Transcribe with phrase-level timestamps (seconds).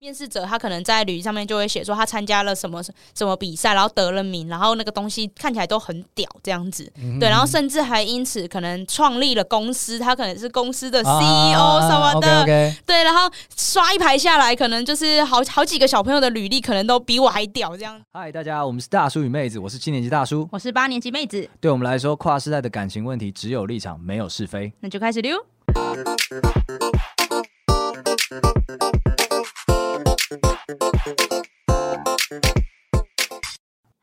[0.00, 2.80] 面试者他可能在履历上面就会写说他参加了什么
[3.16, 18.00] 什么比赛，然后得了名，然后那个东西看起来都很屌这样子，嗯、对，然后甚至还因此可能创立了公司，他可能是公司的 CEO 什么的，啊、okay, okay 对，然后刷一排下来，可能就是好好几个小朋友的履历可能都比我还屌这样。
[18.12, 21.50] 嗨，大家，我们是大叔与妹子，我是七年级大叔，我是八年级妹子。
[21.60, 24.72] 对我们来说，跨世代的感情问题只有立场，没有是非。
[24.78, 25.44] 那就开始溜。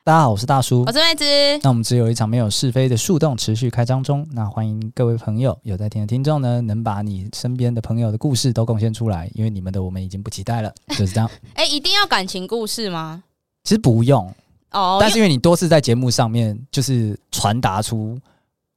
[0.05, 1.25] 大家好，我是大叔，我是妹子。
[1.63, 4.23] 那我们只有一场没有是非的树洞持续开张中。
[4.33, 11.27] 那欢迎各位朋友有在听的听众呢，能把你身边的朋友的故事都贡献出来，因为你们的我们已经不期待了， 就是这样。
[11.55, 13.23] 哎、欸，一定要感情故事吗？
[13.63, 14.31] 其实不用
[14.73, 18.15] 哦，但是因为你多次在节目上面就是传达出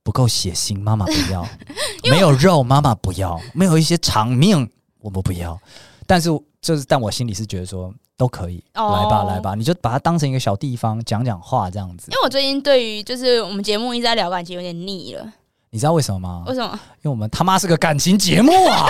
[0.02, 1.44] 不够血腥，妈妈不要；
[2.10, 4.66] 没有肉，妈妈不要；没有一些长命，
[4.98, 5.60] 我们不要。
[6.06, 6.30] 但是
[6.62, 12.08] 就是，但我心里是觉得说都可以，哦、来吧来吧，你就把它当成一个小地方讲讲话这样子。
[12.10, 15.24] 因为我最近对于就是我们节目一直在聊感情有点腻了，
[15.70, 16.44] 你知道为什么吗？
[16.48, 16.68] 为什么？
[16.96, 18.88] 因为我们他妈是个感情节目啊！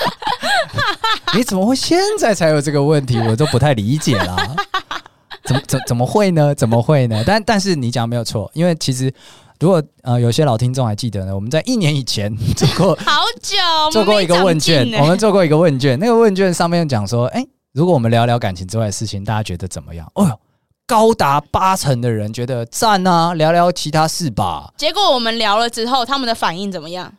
[1.34, 3.18] 你怎么会现在才有这个问题？
[3.18, 4.54] 我都不太理解啦。
[5.44, 6.54] 怎么怎怎么会呢？
[6.54, 7.24] 怎么会呢？
[7.26, 9.12] 但但是你讲没有错，因为其实。
[9.60, 13.56] 如果呃有些老听众还记得呢，我们在一年以前 做过好久
[13.92, 20.08] 做过一个问卷，我们做过一个问卷，那个问卷上面讲说，哎、欸，如果我们聊聊感情之外的事情，大家觉得怎么样？
[20.14, 20.40] 哦哟，
[20.86, 24.72] 高达八成的人觉得赞啊，聊聊其他事吧。
[24.76, 27.12] 结果我们聊了之后，他们的反应怎么样？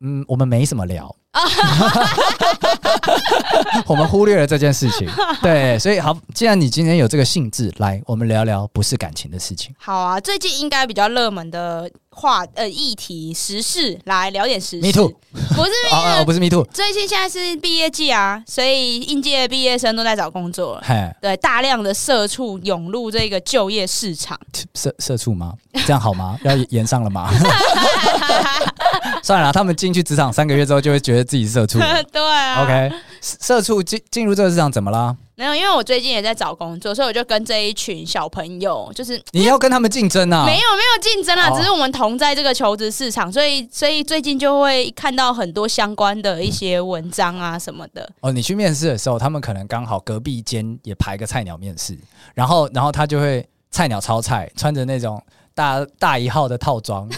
[0.00, 1.14] 嗯，我们没什么聊。
[3.86, 5.08] 我们忽略了这件事情，
[5.42, 9.74] 对，所以好，既然你今天有这个兴致，来，我们聊聊不是感情的事情。
[9.78, 14.86] 好啊，最近应该比较热门的话，呃，议题时事，来聊点时事。
[14.86, 15.12] Me too，
[15.54, 16.64] 不是哦， 不是 Me too。
[16.72, 20.82] 最近现在是毕业季啊，所以应届毕业生都在找工作了。
[20.84, 24.38] 嘿对，大量的社畜涌入这个就业市场。
[24.74, 25.52] 社社畜吗？
[25.86, 26.38] 这样好吗？
[26.44, 27.30] 要延上了吗？
[29.26, 31.80] 算了，他们进去职场三个月之后，就会觉得自己是社畜。
[32.12, 35.16] 对啊，OK，社畜进进入这个市场怎么了？
[35.34, 40.46] 没有，因为我最近也在找工作，所以我就跟这一群小朋友，就是你要跟他们竞争啊？
[40.46, 48.08] 没有，没有竞争啊，只是我们同在这个求职市场，所以所以最近就会看到很多相关的一些文章啊什么的。
[48.20, 51.98] 哦，你去面试的时候，他们可能刚好隔壁间也排个菜鸟面试，
[52.32, 55.20] 然后然后他就会菜鸟超菜，穿着那种。
[55.56, 57.08] 大大一号的套装，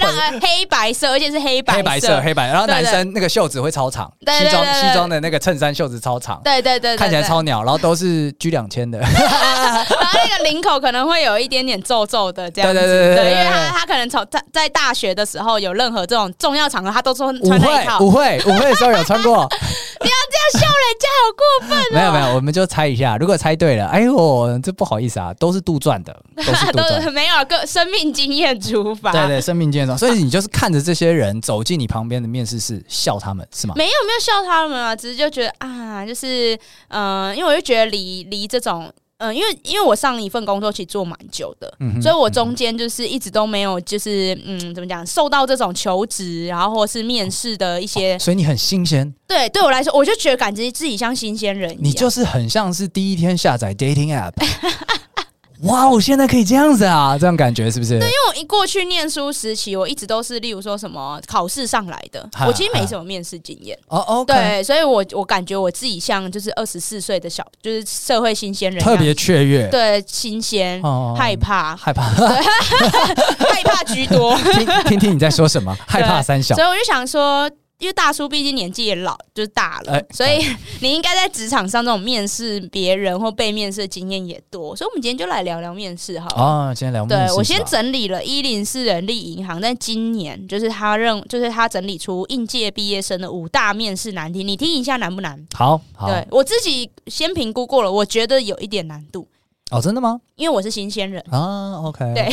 [0.14, 2.46] 个黑白色，而且是黑白，黑白色，黑白。
[2.46, 7.64] 然后男生那个袖子会超长，西装西装的那个衬衫袖子超长，对对对，看起来超鸟。
[7.64, 17.98] 然后都是 G 两千的， 然后那个领口可能会有一点点皱皱的这样子，对对对对，因为他他可能从在在大学的时候有任何这种重要场合，他都说穿那一套。
[17.98, 19.48] 舞会舞会的时候有穿过，
[19.98, 20.06] 不
[20.44, 21.92] 要笑人家，好过分。
[21.92, 27.64] 没有没有，我们就猜一下，如果猜对了，哎呦，这不好意思啊，都是杜撰的，都是杜撰，没有个。
[27.74, 33.74] 生命经验出发，对对，生命经验，所以你就是看着这些人走进你旁边的面试室，笑他们是吗？
[33.76, 36.54] 没有没有笑他们啊，只是就觉得啊，就是
[36.88, 38.92] 嗯、呃，因为我就觉得离离这种
[39.24, 49.12] 嗯、呃，因为因为我上一份工作其实做蛮久的，嗯、所以我中间就是一直都没有就是嗯，怎么讲，受到这种求职然后或是面试的一些、哦，所以你很新鲜。
[49.26, 54.32] 对，对我来说，我就觉得感觉自己像新鲜人一样，你就是很像是第一天下载 dating app。
[55.62, 57.98] 哇，我现在可以这样子啊，这样感觉是不是？
[57.98, 63.78] 对，因为我一过去念书时期，我一直都是，例如说什么考试上来的，我其实没什么面试经验。
[63.88, 74.36] 哦哦，对，所以我我感觉我自己像就是二十四岁的小，就是社会新鲜人，特别雀跃，对，新鲜，哦、害怕，害怕， 害怕居多。
[74.52, 75.74] 听听听你在说什么？
[75.86, 77.50] 害怕三小，所以我就想说。
[77.78, 80.42] 因为大叔毕竟年纪也老，就是大了，欸、所以
[80.80, 86.28] 你应该在职场上这种面试别人或被面试的经验也多，所以我们今天就来聊聊面试哈。
[86.36, 87.26] 哦，今天聊面试。
[87.26, 95.38] 对，我先整理了一零四人力银行在今年，就是他认，就是他整理出应届毕业生的五大面试难题，你听一下难不难？
[95.52, 99.26] 好，好，对我自己先评估过了，我觉得有一点难度。
[99.70, 100.20] 哦，真的吗？
[100.36, 101.80] 因为我是新鲜人啊。
[101.84, 102.28] OK，对，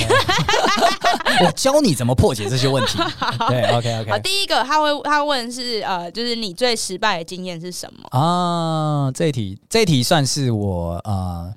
[1.46, 2.98] 我教你怎么破解这些问题。
[3.48, 4.20] 对，OK，OK。
[4.22, 9.12] 第一个他会他问是呃，就是你最失败的经验是什么啊？
[9.14, 11.52] 这一题这一题算是我呃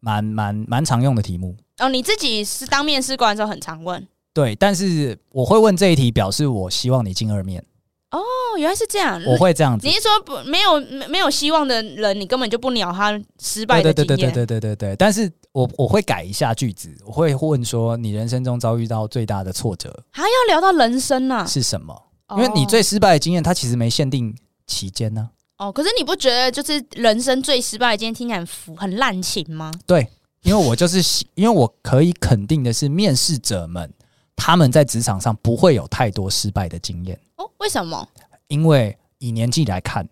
[0.00, 1.54] 蛮蛮蛮常用的题目。
[1.78, 4.04] 哦，你自己是当面试官的时候很常问。
[4.32, 7.62] 对，但是我会问这一题，表示我希望你进二面。
[8.10, 8.20] 哦，
[8.56, 9.22] 原来是这样。
[9.26, 9.86] 我会这样子。
[9.86, 14.06] 你是说不没有没有希望的人，你根本就不鸟他失败的经验？
[14.06, 14.96] 对对对对对对对对。
[14.96, 21.46] 但是我我会改一下句子，我会问说你人生中遭遇到最大的挫折，还要聊到人生呢？
[21.46, 21.94] 是什么？
[22.30, 24.34] 因为你最失败的经验，它其实没限定
[24.66, 25.30] 期间呢。
[25.58, 29.70] 哦，可是你不觉得就是人生最失败的，经验听起来很浮很滥情吗？
[29.86, 30.08] 对，
[30.42, 31.02] 因为我就是
[31.34, 33.92] 因为我可以肯定的是，面试者们
[34.36, 37.18] 他们在职场上不会有太多失败的经验。
[37.38, 38.08] 哦，为什么？
[38.48, 40.08] 因为以年纪来看，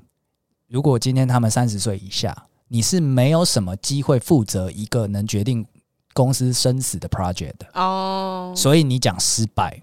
[0.68, 5.66] 如果今天他们三十岁以下，你是没有什么机会负责一个能决定
[6.14, 8.52] 公司生死的 project 的哦。
[8.56, 9.82] 所以你讲失败，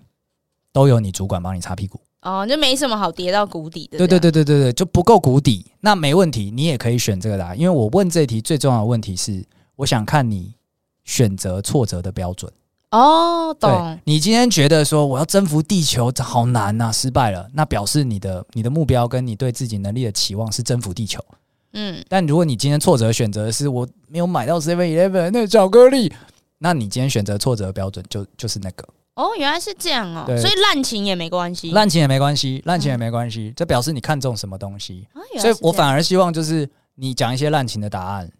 [0.71, 2.01] 都由你主管帮你擦屁股。
[2.21, 3.97] 哦，就没什么好跌到谷底的。
[3.97, 7.59] 对对对对对对，就不够谷底，那没问题，你也可以选这个答案。
[7.59, 9.45] 因为我问这题最重要的问题是，
[9.75, 10.55] 我想看你
[11.03, 12.49] 选择挫折的标准。
[12.93, 13.99] 哦，懂。
[14.03, 21.19] 你今天觉得说我要征服地球好难呐，失败了，那表示你的你的目标跟你对自己能力的期望是征服地球。
[21.73, 26.13] 嗯，但如果你今天挫折选择的是我没有买到 Seven Eleven 那个巧克力，
[26.59, 28.87] 那你今天选择挫折的标准就就是那个。
[29.15, 35.07] 哦，原来是这样哦，所以滥情也没关系，滥情也没关系，滥情也没关系，这表示你看中什么东西。
[35.39, 38.31] 所以我反而希望就是你讲一些滥情的答案，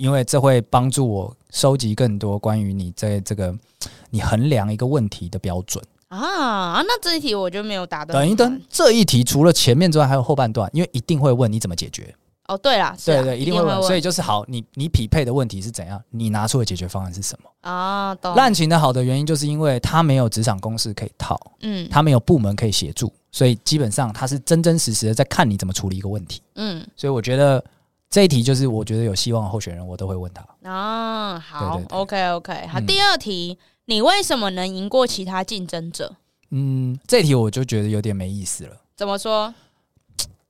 [0.00, 3.54] 因为这会帮助我收集更多关于你在这个
[4.08, 6.80] 你衡量一个问题的标准啊。
[6.82, 8.14] 那这一题我就没有答对。
[8.14, 12.14] 等一等，这一题除了前面之外，还有后半段，因为一定会问你怎么解决。
[12.48, 16.02] 哦，对啦，对，对对，一定会问，问，所以就是好，你你匹配的问题是怎样？
[16.10, 17.48] 你拿出的解决方案是什么？
[17.60, 18.34] 啊，懂。
[18.34, 27.64] 滥情的好的原因就是因为他没有职场公式可以套，嗯，他没有部门可以协助，所以基本上他是真真实实的在看你怎么处理一个问题，嗯，所以我觉得
[28.10, 30.44] 这一题就是我觉得有希望的候选人，我都会问他。
[30.68, 36.16] 啊，好对对对，OK OK，好，嗯，第二题，你为什么能赢过其他竞争者？
[36.50, 38.76] 嗯，这一题我就觉得有点没意思了。
[38.96, 39.54] 怎么说？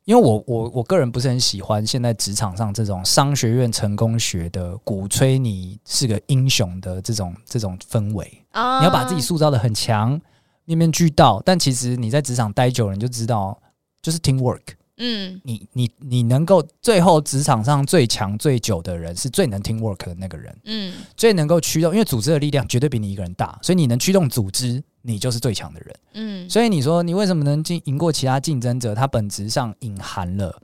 [0.06, 10.18] 因为我我我个人不是很喜欢现在职场上这种商学院成功学的鼓吹你是个英雄的这种这种氛围啊，你要把自己塑造的很强，
[10.64, 13.56] 面面俱到，但其实你在职场待久了，你就知道
[14.00, 14.60] 就是 teamwork。
[15.02, 20.54] 嗯，你你你能够最后职场上最强最久的人，是最能 teamwork 的那个人。
[20.64, 25.96] 嗯，最能够驱动，因为组织的力量绝对比你一个人大，所以你能驱动组织，你就是最强的人。
[26.12, 28.94] 嗯，所以你说你为什么能进赢过其他竞争者？
[28.94, 30.54] 它本质上隐含了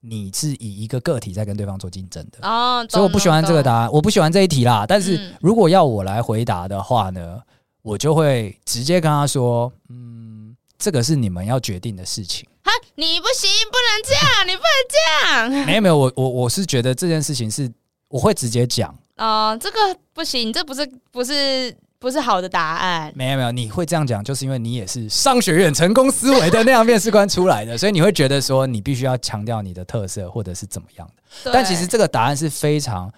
[0.00, 2.46] 你是以一个个体在跟对方做竞争的。
[2.46, 4.84] 哦，所以我不喜欢这个答案，我不喜欢这一题啦。
[4.86, 7.40] 但是如果要我来回答的话呢，
[7.80, 12.46] 我就会直接跟他说：嗯，这个是你们要决定的事情。
[12.66, 15.62] 哈，你不行，不能这样，你不能这样。
[15.66, 17.70] 没有没有，我我我是觉得这件事情是
[18.08, 18.90] 我会直接讲。
[19.18, 19.78] 哦、呃，这个
[20.12, 23.12] 不行，这不是不是不是好的答案。
[23.14, 31.52] 没有没有，你会这样讲，就是因为你也是商学院成功思维的那样面试官出来的， 所以你会觉得说你必须要强调你的特色或者是怎么样的。
[31.52, 33.08] 但其实这个答案是非常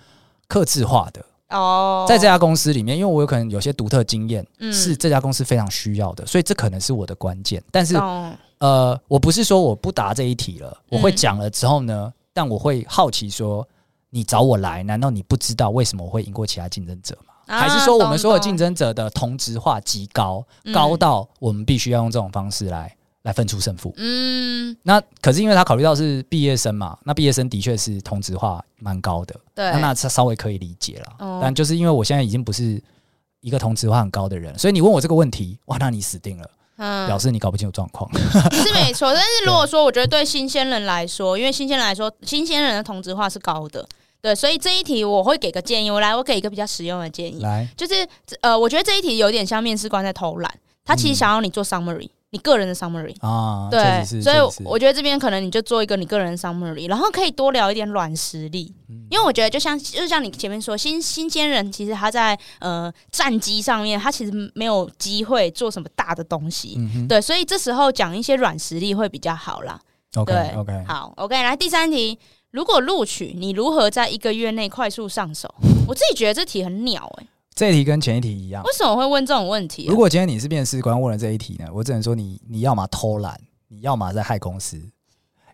[0.47, 1.25] 克制化的。
[1.49, 7.63] 哦，在这家公司里面，因为我有可能有些独特经验，嗯、是这家公司非常需要的，所以这可能是我的关键。
[7.73, 7.99] 但是。
[8.59, 13.67] 呃，我不是说我不答这一题了，我会讲了之后呢，嗯、但我会好奇说，
[14.11, 17.35] 你找我来，难道你不知道为什么我会赢过其他竞争者吗？
[17.47, 23.93] 啊、还是说我们所有竞争者的同质化极高，嗯、高到我们必须要用这种方式来来分出胜负？
[23.97, 31.17] 嗯，那可是因为他考虑到是毕业生嘛，那毕业生的确是同质化蛮高的，对，那那稍微可以理解了。
[31.21, 32.83] 哦、但就是因为我现在已经不是
[33.41, 36.51] 一个同质化很高的人，所以你问我这个问题，哇，那你死定了。
[36.79, 38.11] 嗯，表示你搞不清楚状况
[38.51, 39.13] 是没错。
[39.13, 43.87] 但是如果说，我觉得对新鲜人来说，因为新鲜人来说，新鲜人的同质化是高的，
[44.23, 45.91] 对，所以这一题我会给个建议。
[45.91, 47.95] 我来，我给一个比较实用的建议，来，就是
[48.41, 50.53] 呃，我觉得这一题有点像面试官在偷懒，
[50.85, 52.09] 他其实想要你做 summary。
[52.31, 69.81] 你个人的 summary 啊，对，所以我觉得这边可能你就做一个你个人的 summary，然后可以多聊一点软实力，嗯、因为我觉得就像就像你前面说，新新鲜人其实他在呃战机上面，他其实没有机会做什么大的东西，嗯、对，所以这时候讲一些软实力会比较好啦。
[70.15, 72.19] OK 对 OK，好 OK，来第三题，
[72.51, 75.55] 如果录取，你如何在一个月内快速上手？
[75.89, 77.29] 我自己觉得这题很鸟诶、欸。
[77.59, 79.91] 这一题跟前一题一样，为什么会问这种问题啊？
[79.91, 81.65] 如果今天你是面试官问了这一题呢？
[81.75, 83.37] 我只能说你你要么偷懒，
[83.67, 84.81] 你要么在害公司。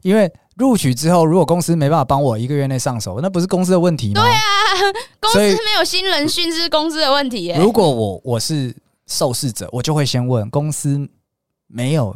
[0.02, 4.20] 因为录取之后，如果公司没办法帮我一个月内上手，那不是公司的问题吗？
[4.22, 7.56] 对啊， 公司没有新人训是公司的问题耶。
[7.58, 11.08] 如果我我是受试者，我就会先问公司
[11.68, 12.14] 没有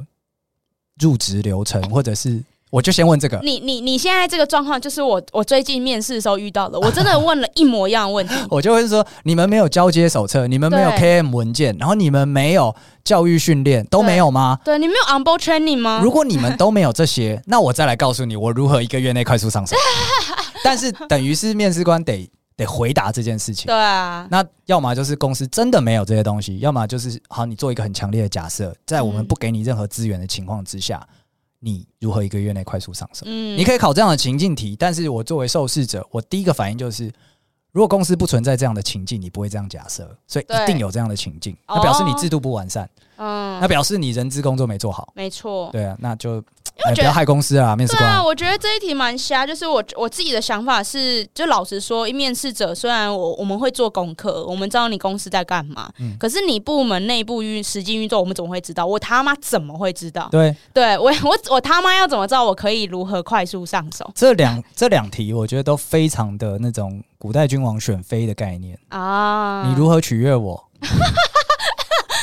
[1.00, 2.44] 入职流程，或者是。
[2.70, 8.34] 我就先问这个，你你你现在这个状况就是我我最近面试的时候遇到的，我真的问了一模一样的问题。
[8.50, 14.58] 我就会说，你们没有交接手册，你们没有 KM 文件，然后你们没有教育训练，都没有吗？
[14.64, 16.00] 对，你没有 onboard training 吗？
[16.02, 19.74] 如果你们都没有这些， 那我再来告诉你，我如何一个月内快速上手。
[20.62, 23.66] 但是等于是面试官得得回答这件事情。
[23.66, 31.00] 对啊，那要么就是公司真的没有这些东西，要么就是好，你做一个很强烈的假设，在我们不给你任何资源的情况之下。
[31.60, 33.26] 你如何一个月内快速上升？
[33.28, 37.12] 嗯，你可以考这样的情境题，但是我作为受试者，我第一个反应就是，
[37.72, 46.42] 如果公司不存在这样的情境，你不会这样假设，所以一定有这样的情境，那表示你制度不完善，嗯，那表示你人资工作没做好，没错，对啊，那就。
[46.78, 48.08] 因为我觉得、害公司啊，面试官。
[48.08, 49.44] 对啊，我觉得这一题蛮瞎。
[49.46, 58.86] 就是我我自己的想法是，就老实说，一面试者虽然我我们会做功课，我们知道你公司在干嘛，嗯，可是你部门内部运实际运作，我们怎么会知道？
[58.86, 60.28] 我他妈怎么会知道？
[60.30, 64.08] 对，对我我我他妈要怎么知道我可以如何快速上手？
[64.14, 69.64] 这两这两题，我觉得都非常的那种古代君王选妃的概念啊！
[69.66, 70.64] 你如何取悦我？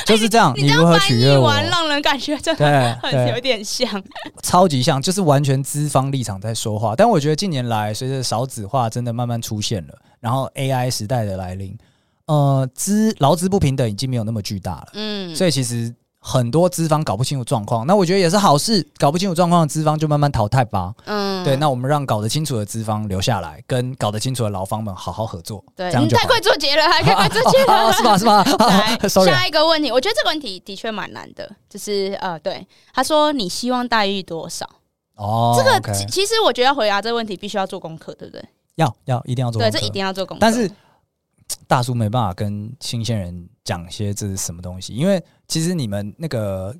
[0.06, 1.52] 就是这样，你如何取悦我？
[1.52, 4.02] 让人感觉真的很 有点像，
[4.42, 6.94] 超级像，就是完全资方立场在说话。
[6.96, 11.76] 但我觉得近年来，随着少子化真的慢慢出现了，然后 AI 时代的来临，
[12.26, 14.88] 呃，资劳资不平等已经没有那么巨大了。
[14.94, 15.94] 嗯，所以其实。
[16.28, 18.84] 很多资方搞不清楚状况，那我觉得也是好事。
[18.98, 20.92] 搞不清楚状况的资方就慢慢淘汰吧。
[21.04, 21.54] 嗯，对。
[21.54, 25.64] 那我们让搞得清楚的资方留下来，跟搞得清楚的劳方们好好合作。
[25.76, 28.18] 对，这样就太快做结了，还太 快做结了，啊啊啊啊，是吧？
[28.18, 28.24] 是
[28.56, 28.66] 吧？
[28.66, 34.68] 来， 下一个问题，我觉得这个问题的确蛮难的，就是呃，对，他说你希望待遇多少？
[35.14, 38.44] 哦，这个 okay 其实我觉得要回答这个问题，必须要做功课，对不对？
[38.74, 40.40] 要要一定要做功课，对，这一定要做功课。
[40.40, 40.68] 但是
[41.66, 46.74] 大叔没办法跟新鲜人讲些这是什么东西，因为其实你们那个。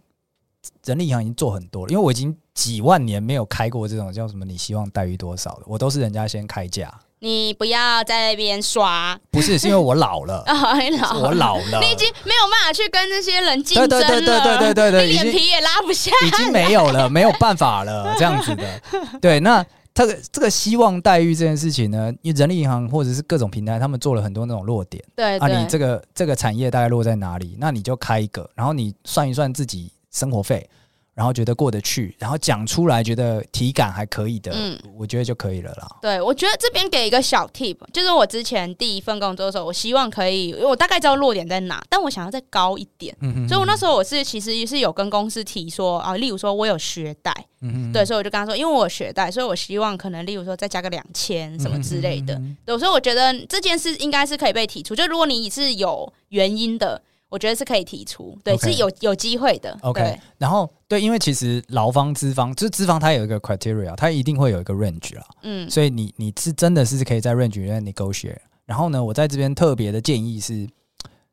[0.84, 6.92] 人力银行已经做很多了，因为我已经几万年没有开过这种叫什么“你希望待遇多少”的，我都是人家先开价。
[7.20, 18.82] 你不要在那边刷，不是，是因为我老了， 哦、你老了我老了，你已经没有办法去跟这些人竞争了，对对对对对对对，你脸皮也拉不下，已经没有了，没有办法了，这样子的。
[19.22, 19.64] 对，那
[19.96, 27.56] 这个这个希望待遇这件事情呢，因为人力银行或者是各种平台，他们做了很多那种落点，对，对，啊，你这个这个产业大概落在哪里？
[27.58, 30.68] 那你就开一个，然后你算一算自己生活费。
[31.16, 35.88] 然后觉得过得去，然后讲出来觉得体感还可以的，嗯，我觉得就可以了啦。
[36.02, 43.16] 对，我觉得这边给一个小 tip，就是我之前第一份工作的时候，我希望可以，我大概知道落点在哪，但我想要再高一点。
[43.22, 47.32] 嗯哼，所以我那时候我是其实也是有跟公司提说啊，例如说我有学贷，
[47.62, 52.38] 嗯哼，对，所以我就跟他说，因为我有学贷，所以我希望可能例如说再加个两千什么之类的。
[52.66, 57.00] 对，所以我觉得这件事应该是可以被提出，就如果你是有原因的。
[57.28, 59.76] 我觉得是可以提出，对，okay, 是有有机会的。
[59.82, 65.26] OK，然后对，因为其实劳方资方就是资方，它有一个 criteria，它一定会有一个 range 啦。
[65.42, 68.38] 嗯，所以你你是真的是可以在 range 里面 negotiate。
[68.64, 70.68] 然后呢，我在这边特别的建议是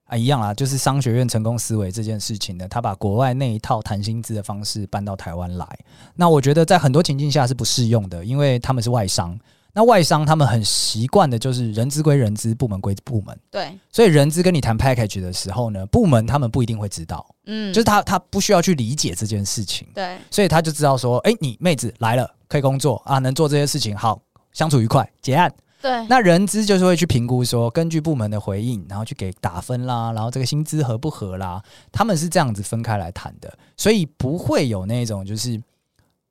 [0.05, 5.67] 啊，一样啦，就是商学院成功思维这件事情呢，他把国外那一套谈薪资的方式搬到台湾来。
[6.15, 9.39] 那我觉得在很多情境下是不适用的，因为他们是外商。
[9.75, 13.35] 那外商他们很习惯的就是人资归人资，部门归部门。
[13.49, 17.25] 对，所以人资跟你谈 package 的时候呢，部门他们不一定会知道。
[17.47, 19.87] 嗯，就是他他不需要去理解这件事情。
[19.95, 25.51] 对，所以他就知道说，哎、欸，你妹子来了，可以工作啊，能做这些事情，好，相处愉快，结案。
[25.81, 31.61] 对，那人资就是会去评估说，根据部门的回应，然后去给打分啦，然后这个薪资合不合啦，
[31.91, 35.59] 他们是这样子分开来谈的，所以不会有那种就是，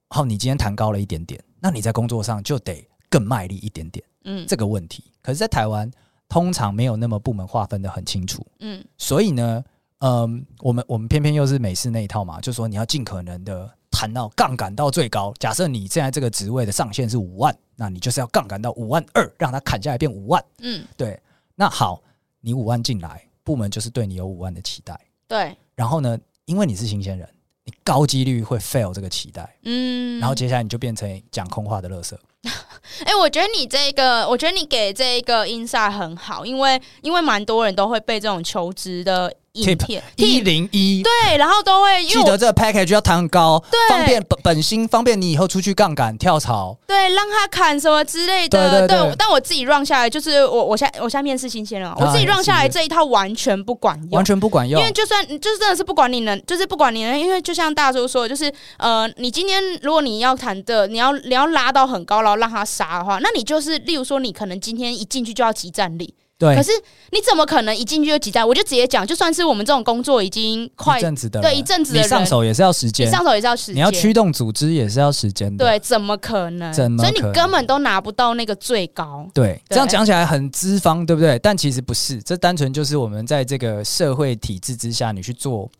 [0.09, 2.89] 好，你今天谈高了一点点，那你在工作上就得。
[3.13, 5.91] 更卖力一点点，嗯，这个问题，可是，在台湾
[6.31, 9.63] 通常没有那么部门划分的很清楚，嗯，所以呢，
[9.99, 15.35] 嗯，我们我们偏偏又是美式那一套嘛，就是说你要尽可能的谈到杠杆到最高。
[15.39, 21.21] 假设你现在这个职位的上限是五万，那你就是要杠杆到五万二，让它砍下来变五万，嗯，对。
[21.55, 22.03] 那好，
[22.41, 25.55] 你五万进来，部门就是对你有五万的期待，对。
[25.75, 27.29] 然后呢，因为你是新鲜人，
[27.65, 32.17] 你高几率会 fail 这个期待，嗯，然后接下来你就变成讲空话的垃圾。
[33.05, 39.33] 哎、我觉得你这个，我觉得你给这一个 insight 很好，因为因为蛮多人都会被这种求职的。
[39.53, 41.03] 影片一零一。
[41.03, 49.15] 对，然后都会记得这个 package 要弹很高，对，方便本本心，方便你以后出去杠杆跳槽，对，让他砍什么之类的，对。
[49.19, 66.15] 但我自己 run 下来，就是我我现我现在面试新鲜人，啊、我自己 run 下来这一套完全不管用，完全不管用，因为就算就是真的是不管你能，就是不管你能，因为就像大叔说，就是呃，你今天如果你要谈的，你要你要拉到很高，然后让他杀的话，那你就是例如说，你可能今天一进去就要集战力。
[66.39, 66.73] 对，可是
[67.13, 68.45] 你怎么可能一进去就挤在？
[68.45, 75.65] 我就直接讲，就算是我们这种工作已经快一阵子的，对一阵子的人，你上手也是要时间，上手也是要时间，你要驱动组织也是要时间的。
[75.65, 76.73] 对，怎么可能？
[76.73, 77.15] 怎么可能？
[77.15, 79.25] 所以你根本都拿不到那个最高。
[79.33, 81.39] 对，对这样讲起来很资方，对不对？
[81.39, 85.71] 但其实不是，这单纯就是我们在这个社会体制之下，你去做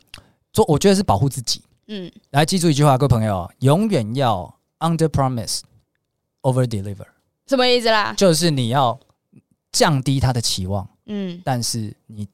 [0.53, 1.61] 做，我觉得是保护自己。
[1.89, 5.63] 嗯，来记住一句话，各位朋友，永远要 under promise
[6.43, 7.07] over deliver。
[7.49, 8.15] 什么意思啦？
[8.17, 8.97] 就是你要。
[9.73, 12.29] 降低他的期望，嗯，但是你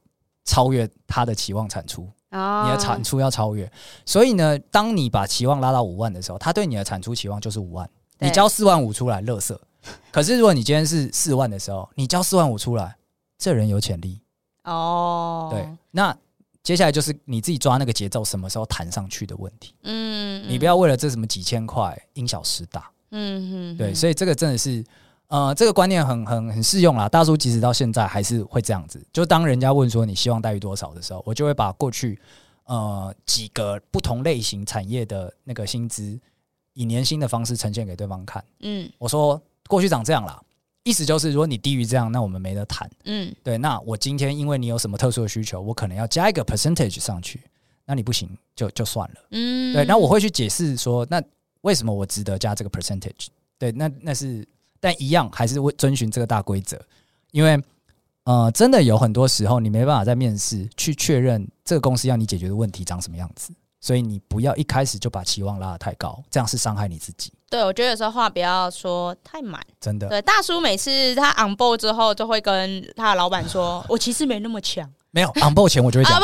[0.45, 3.71] 超越他的期望产出，哦，你的产出要超越。
[4.05, 7.89] 所以呢，当你把期望拉到五万的时候，他对你的产出期望就是五万。
[8.21, 9.61] 你交四万五出来，乐色。
[10.11, 12.97] 可是如果你今天是四万的时候，你交四万五出来，
[13.39, 14.21] 这人有潜力。
[14.65, 16.15] 哦，对，那
[16.65, 19.73] 接下来就是你自己抓那个节奏，什么时候弹上去的问题。
[19.85, 22.91] 嗯，你不要为了这什么几千块因小失大。
[23.13, 24.85] 嗯哼，对，所以这个真的是，
[25.29, 27.09] 呃，这个观念很很很适用啦。
[27.09, 32.19] 大叔即使到现在还是会这样子，就当人家问说你希望待遇多少的时候，我就会把过去
[32.65, 36.19] 呃几个不同类型产业的那个薪资。
[36.75, 38.45] 以年薪的方式呈现给对方看。
[38.61, 40.41] 嗯，我说过去长这样啦，
[40.85, 42.89] 意思就是如果你低于这样，那我们没得谈。
[43.05, 43.59] 嗯，对。
[43.59, 47.41] 那我今天因为你有什么特殊的需求，我可能要加一个 percentage 上去，
[47.85, 49.17] 那你不行就就算了。
[49.33, 49.85] 嗯，对。
[49.87, 51.21] 那我会去解释说，那
[51.63, 53.27] 为什么我值得加这个 percentage？
[53.59, 54.47] 对，那那是
[54.81, 56.81] 但一样还是会遵循这个大规则，
[57.33, 57.63] 因为
[58.25, 63.53] 呃，真的有很多时候你没办法在面试去确认这个公司要你解决的问题长什么样子。
[63.81, 67.33] 所以你不要一开始就把期望拉得太高，这样是伤害你自己。
[67.49, 70.09] 对，我觉得有时候话不要说太满，真的。
[70.09, 76.21] 对，大叔每次他 on board 之后，就会跟他的老板说：“我其实没那么强。”没有 on board 前我就会讲，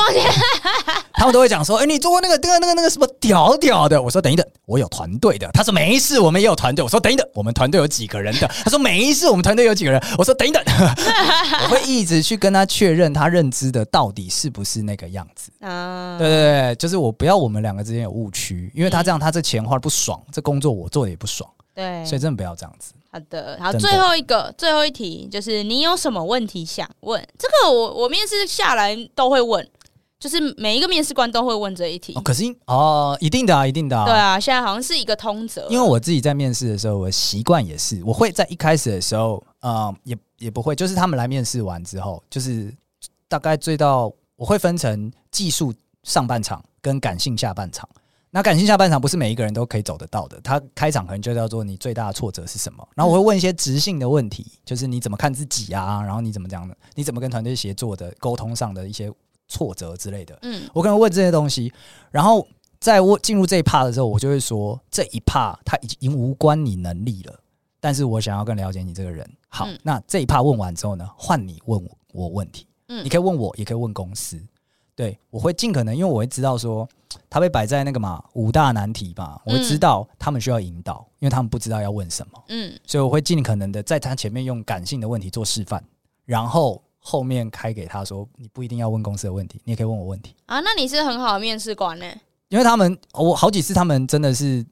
[1.14, 10.62] 他们都会讲说：“哎、欸，你做过那个、那个、那个、那个什么屌屌的？”我说：“等一等，我有团队的。”他说：“没事，我们也有团队。”我说：“等一等，我们团队有几个人的？”他说：“没事，我们团队有几个人？”我说：“等一等。
[11.64, 15.50] ”我会一直去跟他确认他认知的到底是不是那个样子。
[15.60, 21.48] 啊，对对对，就是我不要我们两个之间有误区，因为他这样，他这钱花的不爽，这工作我做的也不爽。
[21.74, 22.92] 对，所以真的不要这样子。
[23.14, 27.24] 好的，好，最后一个，最后一题就是你有什么问题想问？
[27.38, 29.64] 这个我我面试下来都会问，
[30.18, 32.12] 就是每一个面试官都会问这一题。
[32.16, 34.04] 哦、可是哦，一定的啊，一定的啊。
[34.04, 35.64] 对啊，现在好像是一个通则。
[35.70, 42.74] 因为我自己在面试的时候，我习惯也是，我会在一开始的时候，呃，也也不会，就是他们来面试完之后，就是
[43.28, 47.88] 大概追到我会分成技术上半场跟感性下半场。
[48.34, 52.84] 那感性下半场不是每一个人都可以走得到的，他开场可能就叫做你最大的挫折是什么？
[52.96, 56.02] 然后我会问一些直性的问题，就是你怎么看自己啊？
[56.02, 56.76] 然后你怎么讲的？
[56.96, 58.12] 你怎么跟团队协作的？
[58.18, 59.08] 沟通上的一些
[59.46, 60.36] 挫折之类的。
[60.42, 61.72] 嗯，我可能问这些东西，
[62.10, 62.44] 然后
[62.80, 67.38] 在我进入这一 part 的时候，我就会说这一 part 它已经无关你能力了，
[67.78, 69.24] 但是我想要更了解你这个人。
[69.48, 72.66] 好，那这一 part 问完之后呢，换你问我问题。
[72.88, 74.42] 嗯，你可以问我，也可以问公司。
[74.96, 76.88] 对，我会尽可能，因为我会知道说，
[77.28, 85.82] 他被摆在那个嘛五大难题吧，我会知道他们需要引导，因为他们不知道要问什么，嗯，所以我会尽可能的在他前面用感性的问题做示范，
[86.24, 90.60] 然后后面开给他说，你不一定要问公司的问题，你也可以问我问题啊。
[90.60, 92.06] 那你是很好的面试官呢？
[92.48, 94.64] 因为他们我好几次他们真的是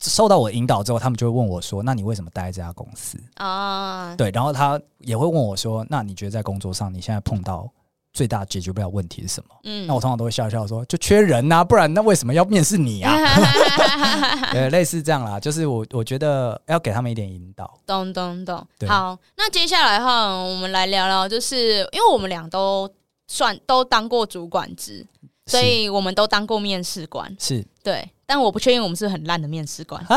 [0.00, 4.14] 受到我引导之后，他们就会问我说，那你为什么待在这家公司啊？
[4.16, 7.70] 对，然后他也会问我说，那你觉得在工作上你现在碰到？
[8.12, 9.54] 最大解决不了问题是什么？
[9.64, 13.14] 嗯，那我通常都会笑笑说，就缺人呐、啊，不然那为什么要面试你啊？
[14.52, 17.78] 对，类似这样啦，就是我我觉得要给他们一点引导。
[17.86, 18.66] 懂懂懂。
[18.86, 22.90] 好，那接下来哈，我们来聊聊，就是因为我们俩都
[23.28, 25.06] 算都当过主管职，
[25.46, 27.34] 所以我们都当过面试官。
[27.38, 28.08] 是，对。
[28.30, 30.14] 但我不确定我们是很烂的面试官，啊，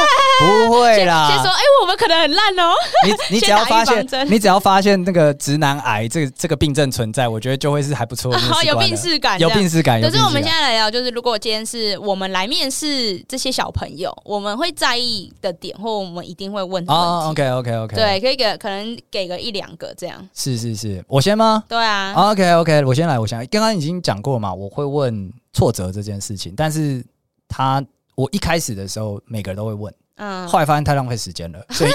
[0.40, 1.28] 不会啦。
[1.28, 2.72] 先，先说，哎、欸，我们可能很烂哦。
[3.06, 8.66] 你你只要发现，你只要发现那个直男癌这个这个病症存在，我觉得就会是还不错的面试官。
[8.66, 10.00] 有病识感，有病识感。
[10.00, 16.82] 可是我们现在来聊，就是如果今天是我们来面试这些小朋友，我们会在意的点，或我们一定会问。
[16.88, 20.26] 哦，OK OK OK，对，可以给可能给个一两个这样。
[20.32, 21.62] 是是是，我先吗？
[21.68, 22.14] 对啊。
[22.14, 23.44] OK OK，我先来，我先来。
[23.44, 27.04] 刚刚已经讲过嘛，我会问挫折这件事情，但是
[27.50, 27.84] 他。
[28.16, 31.90] 我一开始的时候，每个人都会问，嗯，后来发现太浪费时间了， 所以，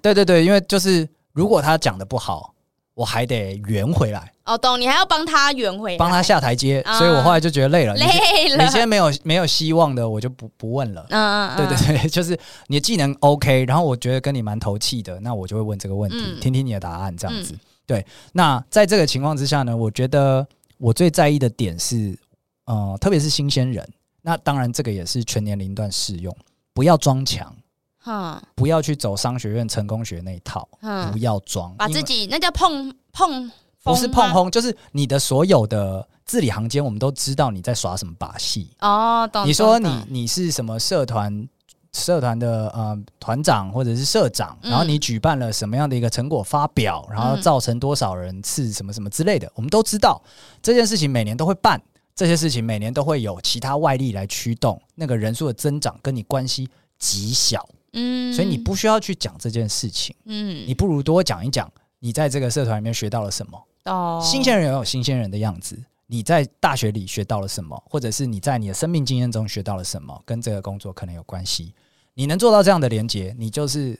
[0.00, 2.54] 对对对，因为就是如果他讲的不好，
[2.94, 4.32] 我还得圆回来。
[4.46, 8.64] 哦，懂，你还要帮他圆回来，帮他下台阶，所以我后来就觉得累了，累了。
[8.64, 11.04] 你现在没有没有希望的，我就不不问了。
[11.10, 17.54] 嗯嗯，对对对， 就是你的技能 OK，然后我觉得跟你蛮投契的，那我就会问这个问题，听听你的答案，这样子。
[17.84, 20.46] 对，那在这个情况之下呢，我觉得
[20.78, 22.18] 我最在意的点是，
[22.64, 23.86] 呃，特别是新鲜人。
[24.28, 26.36] 那当然，这个也是全年龄段适用。
[26.74, 27.50] 不要装强，
[27.96, 30.68] 哈，不要去走商学院成功学那一套，
[31.10, 33.50] 不要装，把自己那叫碰碰，
[33.82, 39.26] 不是碰轰，就是你的所有的字里行间，我们都知道你在耍什么把戏哦。
[39.32, 39.46] 懂。
[39.46, 41.48] 你说你你是什么社团
[41.94, 50.22] 社团的呃团长或者是社长，然后你举办了什么样的一个成果发表，然后造成多少人次什么什么之类的，我们都知道
[50.62, 51.82] 这件事情每年都会办。
[52.18, 63.64] 这些事情每年都会有其他外力来驱动，那个人数的增长跟你关系极小，嗯，所以你不需要去讲这件事情，嗯，你不如多讲一讲你在这个社团里面学到了什么。
[63.84, 71.72] 哦，新鲜人有新鲜人的样子，你在大学里学到了什么，或者是你在你的生命经验中学到了什么，跟这个工作可能有关系。
[72.14, 73.96] 你能做到这样的连接，你就是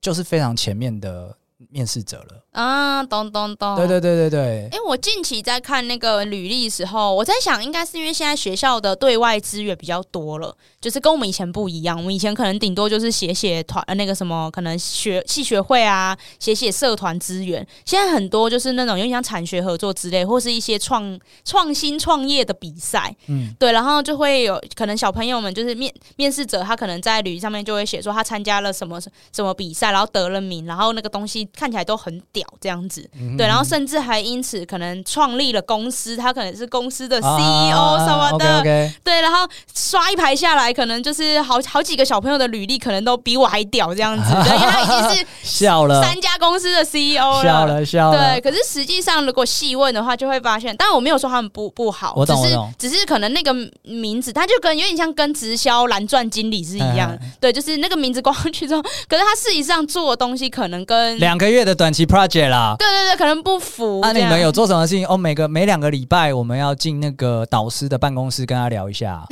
[0.00, 1.36] 就是非常前面的
[1.68, 2.44] 面试者了。
[2.52, 4.40] 啊，懂懂懂，对对对对对。
[4.72, 11.96] 哎、欸，我近期在看那个履历的时候，我在想，应该是因为现在学校的对外资源比较多了，就是跟我们以前不一样。
[11.96, 17.66] 我们以前可能顶多就是写写团，呃，那个什么，可能学系学会啊，写写社团资源。
[17.84, 23.14] 现在很多就是那种有点像产学合作之类，或是一些创创新创业的比赛。
[23.26, 28.98] 嗯，对，然后就会有可能小朋友们就是面面试者，他可能在履历上面就会写说他参加了什么
[29.32, 32.46] 什么比赛，然后得了名，然后那个东西看起来都很屌。
[32.60, 48.40] 这样子，对，然后甚至还因此可能创立了公司，他可能是公司的 CEO 什么的，啊、okay, okay 对，然后刷一排下来，可能就是好好几个小朋友的履历，可能都比我还屌这样子，对，因为他已经是 笑了三家公司的 CEO 了，笑了笑了，对。
[48.40, 63.20] 可是实际上，如果细问的话，就会发现，但我没有说他们不不好，我懂，只是我，只是可能那个名字，他就跟有点像跟直销蓝钻经理是一样，对，就是那个名字挂上去之后，可是他事实际上做的东西可能跟两个月的短期 project 啦，对对对。
[63.20, 64.00] 可能不符。
[64.00, 65.06] 那、啊、你们有做什么事情？
[65.06, 69.22] 哦，每个每两个礼拜我们要进那个导师的办公室跟他聊一下，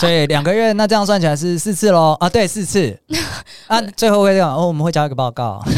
[0.00, 2.16] 所以两个月那这样算起来是四次喽。
[2.18, 2.98] 啊，对，四次。
[3.68, 5.62] 啊，最后会这样哦，我们会交一个报告。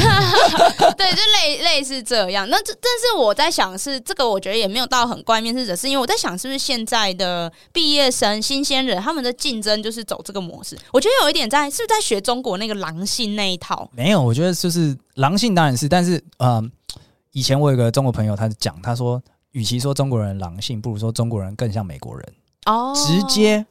[0.97, 2.49] 对，就类类似这样。
[2.49, 10.79] 那这但是我在想是这个，我觉得也没有到很怪面试者，是因为我在想是不是现在的毕业生、新鲜人他们的竞争就是走这个模式。
[10.93, 13.91] 我觉得有一点在是不是在学中国那个狼性那一套？
[13.93, 16.51] 没有，我觉得就是狼性当然是，但是嗯。
[16.55, 16.65] 呃
[17.35, 19.19] 以前我有个中国朋友，他讲，他说，
[19.53, 22.33] 与其说中国人狼性，不如说中国人更像美国人
[22.67, 23.65] 哦，直接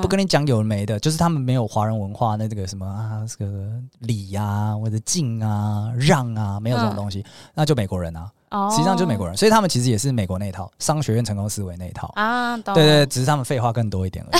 [0.00, 8.30] 不跟你讲有没的，就是他们没有华人文化，那这个什么啊，这个礼啊或者敬啊让啊，没有这种东西，嗯、那就美国人啊，
[8.70, 12.12] 实际上就是美国人，所以他们其实也是美国那一套商学院成功思维那一套。
[12.14, 14.38] 啊，对，对对，只是他们废话更多一点而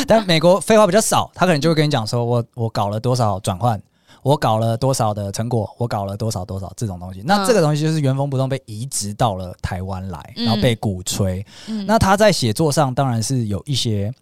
[0.00, 3.80] 已， 但美国废话比较少，他可能就会跟你讲说我我搞了多少转换。
[4.26, 5.72] 我搞了多少的成果？
[5.78, 7.22] 我搞了多少多少这种东西？
[7.24, 11.46] 那这个东西就是原封不动被移植到了台湾来，然后被鼓吹。
[11.68, 14.12] 嗯、那他在写作上当然是有一些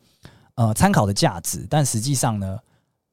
[0.57, 2.59] 呃参考的价值，但实际上呢，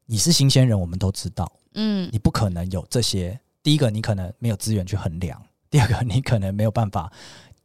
[0.06, 3.40] 你是新鲜人，我们都知道，嗯，你不可能有这些。
[3.64, 7.10] 第一个，你可能没有资源去衡量；第二个，你可能没有办法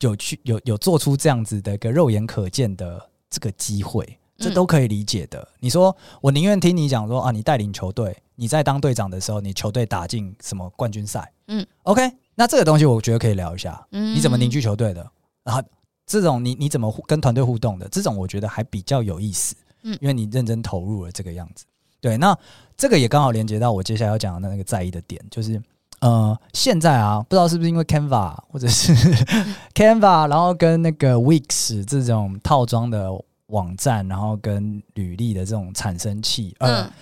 [0.03, 4.17] 有去有有做出这样子的一个肉眼可见的这个机会。
[4.39, 5.49] 这都可以理解的。
[5.59, 11.33] 你说，我宁愿听你讲说啊，你带领球队，你在当队长的时候，你球队打进什么冠军赛？
[11.49, 13.85] 嗯，OK，那这个东西我觉得可以聊一下。
[13.91, 15.05] 嗯，你怎么凝聚球队的？
[15.43, 15.63] 然后
[16.07, 17.89] 这种你你怎么跟团队互动的？
[17.89, 19.57] 这种我觉得还比较有意思。
[19.83, 21.65] 嗯，因为你认真投入了这个样子。
[22.01, 22.37] 对，那
[22.77, 25.61] 这个也刚好连接到我接下来要讲的那个在意的点，就是
[26.01, 28.95] 呃，现在啊，不知道是不是因为 Canva 或者是
[29.75, 33.11] Canva，然后跟那个 Wix 这种套装的。
[33.51, 36.93] 网站，然后跟履历的这种产生器，呃，嗯、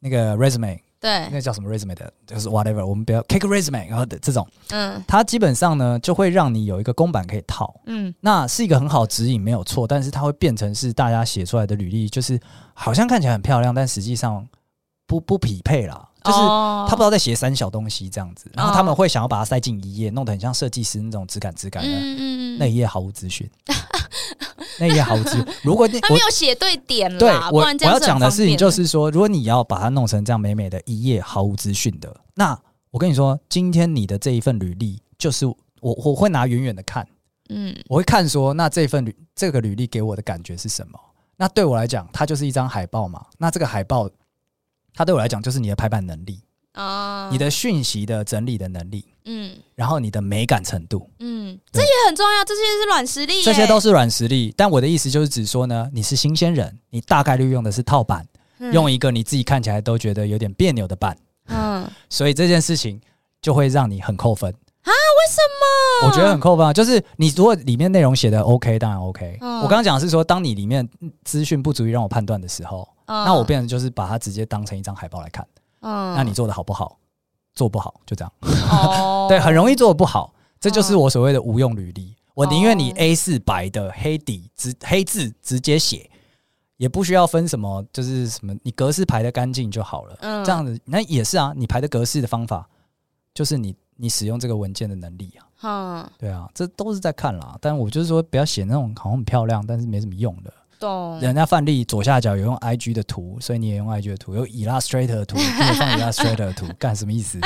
[0.00, 12.38] 那个 resume，对，那个叫什么 resume 的，就是 whatever，我们不要 kick resume，然后的这种，嗯，它基本上呢就会让你有一个公版可以套，嗯，那是一个很好指引，没有错，但是它会变成是大家写出来的履历，就是
[12.74, 14.46] 好像看起来很漂亮，但实际上
[15.06, 23.50] 不不匹配啦，就是他不知道在写三小东西这样子，然后他们会想要把它塞进一页，弄得很像设计师那种质感质感的，嗯嗯，那一页毫无资讯。
[24.78, 25.44] 那也好记。
[25.62, 32.58] 如果你他没有写对点啦，对，我我要讲的事情就是说，如果你要把它弄成这样美美的一页毫无资讯的，那
[32.90, 37.06] 我跟你说，今天你的这一份履历，就是我我会拿远远的看，
[37.50, 40.98] 嗯，我会看说，那这份履这个履历给我的感觉是什么？
[41.36, 43.24] 那对我来讲，它就是一张海报嘛。
[43.38, 44.10] 那这个海报，
[44.92, 46.40] 它对我来讲就是你的排版能力。
[46.78, 54.54] 啊，你的讯息的整理的能力，嗯，然后你的美感程度，嗯，这也很重要，这些是软实力，这些都是软实力。
[54.56, 58.24] 但我的意思就是指说呢，你是新鲜人，你大概率用的是套版，
[58.72, 63.00] 用一个你自己看起来都觉得有点别扭的版，嗯，所以这件事情
[63.42, 64.48] 就会让你很扣分
[64.82, 64.90] 啊？
[64.90, 66.08] 为什么？
[66.08, 69.36] 我觉得很扣分啊，就是你如果里面内容写的 OK，当然 OK。
[69.40, 70.88] 我刚刚讲的是说，当你里面
[71.24, 75.44] 资讯不足以让我判断的时候，那我变成就是把它直接当成一张海报来看。
[75.80, 76.98] 嗯，那你做的好不好？
[77.54, 78.32] 做不好就这样。
[78.70, 82.14] 哦， 对，很容易做的不好，这就是我所谓的无用履历。
[82.34, 86.08] 我宁愿你 A 四白的黑底直黑字直接写，
[86.76, 90.16] 也不需要分什么，就是什么你格式排的干净就好了。
[90.20, 92.68] 嗯，这样子那也是啊，你排的格式的方法
[93.34, 95.42] 就是你你使用这个文件的能力啊。
[95.62, 97.58] 嗯，对啊，这都是在看啦。
[97.60, 100.52] 但我就是说，不要写那种好像很漂亮，但是没什么用的。
[100.78, 101.18] 懂。
[101.20, 107.38] 人家范例左下角有用 IG 的图，所以你也用 IG 的图，有 Illustrator 的图，你也放 Illustrator 的图， 干什么意思？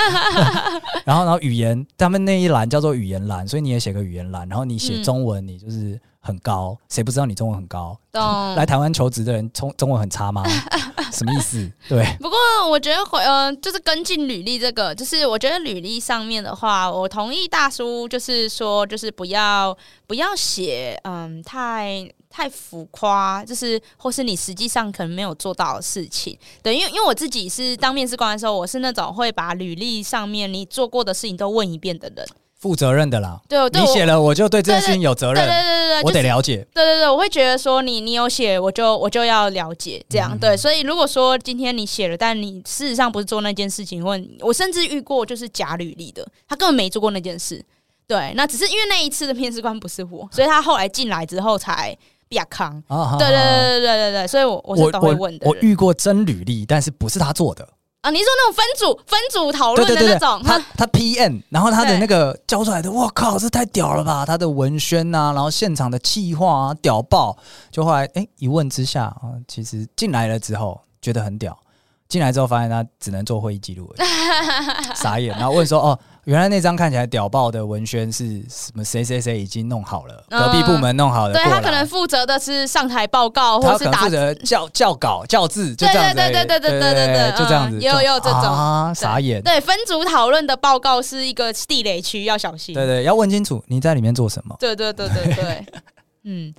[1.05, 4.49] 然后，然后语言，他们那一栏叫做语言栏，所以你也写个语言栏。
[4.49, 7.99] 然后你写中文，你就是很高，谁、嗯、不知道你中文很高？
[8.12, 8.55] 懂。
[8.55, 10.45] 来台湾求职的人，中中文很差吗？
[11.12, 11.71] 什么意思？
[11.88, 12.05] 对。
[12.21, 12.38] 不过
[12.71, 26.37] 我觉得，呃，就是跟进履历这个，就是我觉得履历上面的话，我同意大叔，就是说，就是不要不要写，嗯，太太浮夸，就是或是你实际上可能没有做到的事情。
[26.62, 32.27] 对，因为因为我自己是当面试官的时候，我是那种会把履历上面你做过的事情都问一遍的人。
[32.59, 40.57] 负责任的啦，对，对你写了，我就对这件事情有责任，对对对对对，我得了解，对对对，我会觉得说你你有写，我就我就要了解，这样、嗯、对。
[40.57, 47.61] 所以如果说今天你写了，但你事实上不是做那件事情，或我甚至遇过就是假履历的，他根本没做过那件事，
[48.07, 51.99] 对，那只是因为那一次的面试官不是我，所以他后来进来之后才
[52.33, 55.53] 比较康，啊、对对对对对对对，所以我我是都会问的我。
[55.53, 57.68] 我遇过真履历，但是不是他做的。
[58.01, 64.25] 啊，你说那种分组分组讨论的那种，他他 PM，然后他的那个交出来的，我靠，这太屌了吧！
[64.25, 67.37] 他的文宣啊，然后现场的企划啊，屌爆！
[67.71, 71.55] 就后来哎、欸，一问之下啊，其实进来了之后觉得很屌。
[72.09, 73.95] 进来之后发现他只能做会议记录，
[74.95, 75.35] 傻眼。
[75.38, 78.85] 然后问说：“哦，原来那张看起来屌爆的文宣是什么？
[78.85, 86.14] 谁谁谁已经弄好了，嗯、隔壁部门弄好了。”对，他可能负责的是上台报告，或是打负责校校稿、教字，就这样子。
[86.14, 87.80] 对对对对对对对对，就这样子。
[87.80, 89.42] 也有也有这种啊，傻眼。
[89.42, 92.74] 对，分组讨论的报告是一个地雷区，要小心。
[92.74, 94.56] 对，对对，要问清楚你在里面做什么。
[94.61, 95.66] 对对对对对，
[96.24, 96.54] 嗯。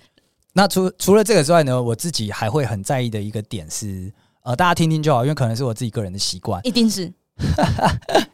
[0.53, 4.11] 那除除了这个之外呢，我自己还会很在意的一个点是。
[4.45, 7.09] 呃，大家听听就好，因为可能是我自己个人的习惯，一定是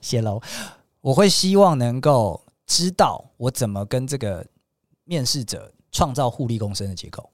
[0.01, 0.41] 泄露。
[1.01, 4.45] 我会希望能够知道我怎么跟这个
[5.05, 7.29] 面试者创造互利共生的结构。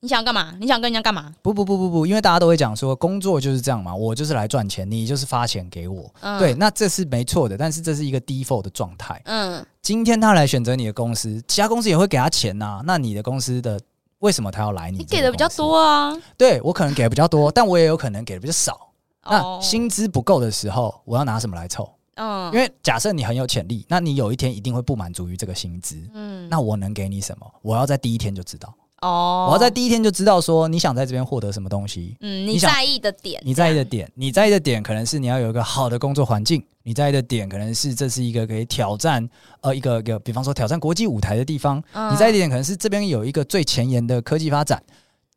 [0.00, 0.54] 你想干嘛？
[0.60, 1.34] 你想跟人家干嘛？
[1.40, 6.12] 不不不不不，因为大家都会讲说，工作就是这样嘛，我就是来赚钱，你就是发钱给我。
[6.20, 9.20] 嗯，对，那这是没错的，但是这是一个 default 的状态。
[9.24, 13.80] 嗯，今天他来选择你的公司，其他公司也会给他钱呐，那你的公司的。
[14.20, 14.98] 为什么他要来你？
[14.98, 16.16] 你给的比较多啊。
[16.38, 18.88] 对，我可能给的比较多，但我也有可能给的比较少。
[19.22, 21.92] 那薪资不够的时候，我要拿什么来凑？
[22.16, 25.96] 嗯，因为假设你很有潜力，那你有一天一定会不满足于这个薪资。
[26.14, 27.46] 嗯，那我能给你什么？
[27.62, 28.74] 我要在第一天就知道。
[29.00, 32.16] 哦，我要在第一天就知道说你想在这边获得什么东西。
[32.20, 36.64] 嗯，你在意的点，你在意的点，你在意的点可能是你要有一个好的工作环境。
[36.86, 39.26] 你在意的点可能是这是一个可以挑战
[39.62, 41.82] 呃一个一个，比方说挑战国际舞台的地方。
[42.10, 44.82] 你在意的点可能是这边有一个最前沿的科技发展。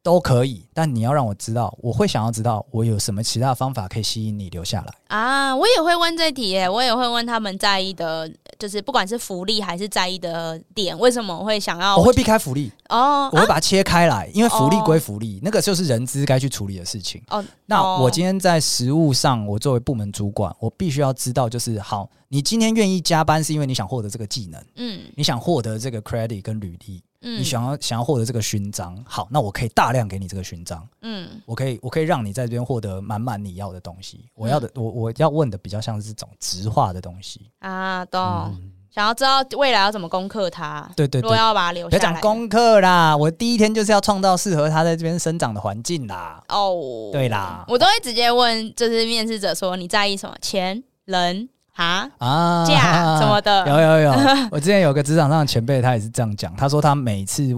[0.03, 5.53] 都可以，但你要让我知道，我会想要知道我有什么其他方法可以吸引你留下来啊！
[5.53, 11.97] 我也会问这题耶，我也会问他们在意的，就是不管是福利还是在意的点，为什么我会想要？
[11.97, 17.43] 我会避开福利哦，我会把它切开来，因为福利归福利，那个就是人资该去处理的事情哦。
[17.65, 27.03] 那我今天在实务上，我作为部门主管，我必须要知道，就是好，你今天愿意加班是因为你想获得这个技能，嗯，你想获得这个 credit 跟履历。
[27.21, 30.88] 嗯，你想要想要获得这个勋章，好，那我可以大量给你这个勋章。
[31.01, 34.30] 嗯，我可以我可以让你在这边获得满满你要的东西。
[34.36, 38.21] 我要的，我我要问的比较像是这种直化的东西啊，懂？
[38.21, 40.88] 嗯，想要知道未来要怎么攻克它？
[40.95, 41.99] 对对对，我要把它留下来。
[41.99, 46.43] 别讲攻克啦，我第一天就是要创造适合它在这边生长的环境啦。
[46.49, 50.36] 哦，对啦，我都会直接问，就是面试者说你在意什么？
[50.41, 51.49] 钱、人。
[51.77, 54.11] 啊啊，价 什么的，有有有。
[54.51, 56.55] 我之前有个职场上的前辈，他也是这样讲。
[56.55, 57.49] 他说他每次，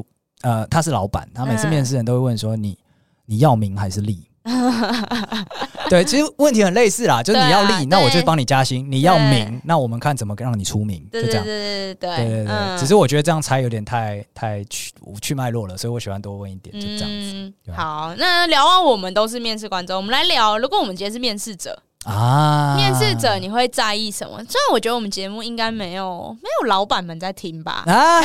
[0.41, 2.77] 呃，他是老板，他每次面试人都会问说你
[3.25, 4.25] ：“你你要名还是利？”
[5.89, 11.03] 对，其实问题很类似啦，就是你要利，那我就帮你加薪；你要名，那我们看怎么让你出名。
[11.12, 12.77] 就这样，对对对对对对。
[12.77, 17.53] 只是我觉得这样猜有点太太去去脉络了，所以我喜欢多问一点，就这样子。
[17.71, 21.82] 好，那聊完我们都是面试官之后，我们来聊，如果我们今天是面试者。
[22.06, 24.38] 啊，面试者你会在意什么？
[24.48, 27.84] 虽然我觉得我们节目应该没有没有老板们在听吧？
[27.88, 28.22] 啊，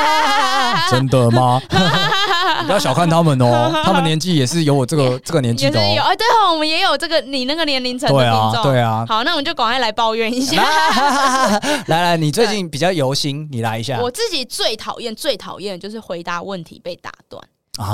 [0.90, 1.60] 真的吗？
[2.60, 5.94] 你 不要小看他们哦，他们年纪也是有我这个 这个年纪的哦。
[5.96, 8.62] 有哎，对哦，我们也有这个你那个年龄层的听众。
[8.62, 9.04] 对啊，对啊。
[9.06, 10.62] 好，那我们就赶快来抱怨一下。
[11.88, 14.00] 来来，你最近比较忧心，你来一下。
[14.00, 17.42] 我自己最讨厌最讨厌就是回答问题被打断。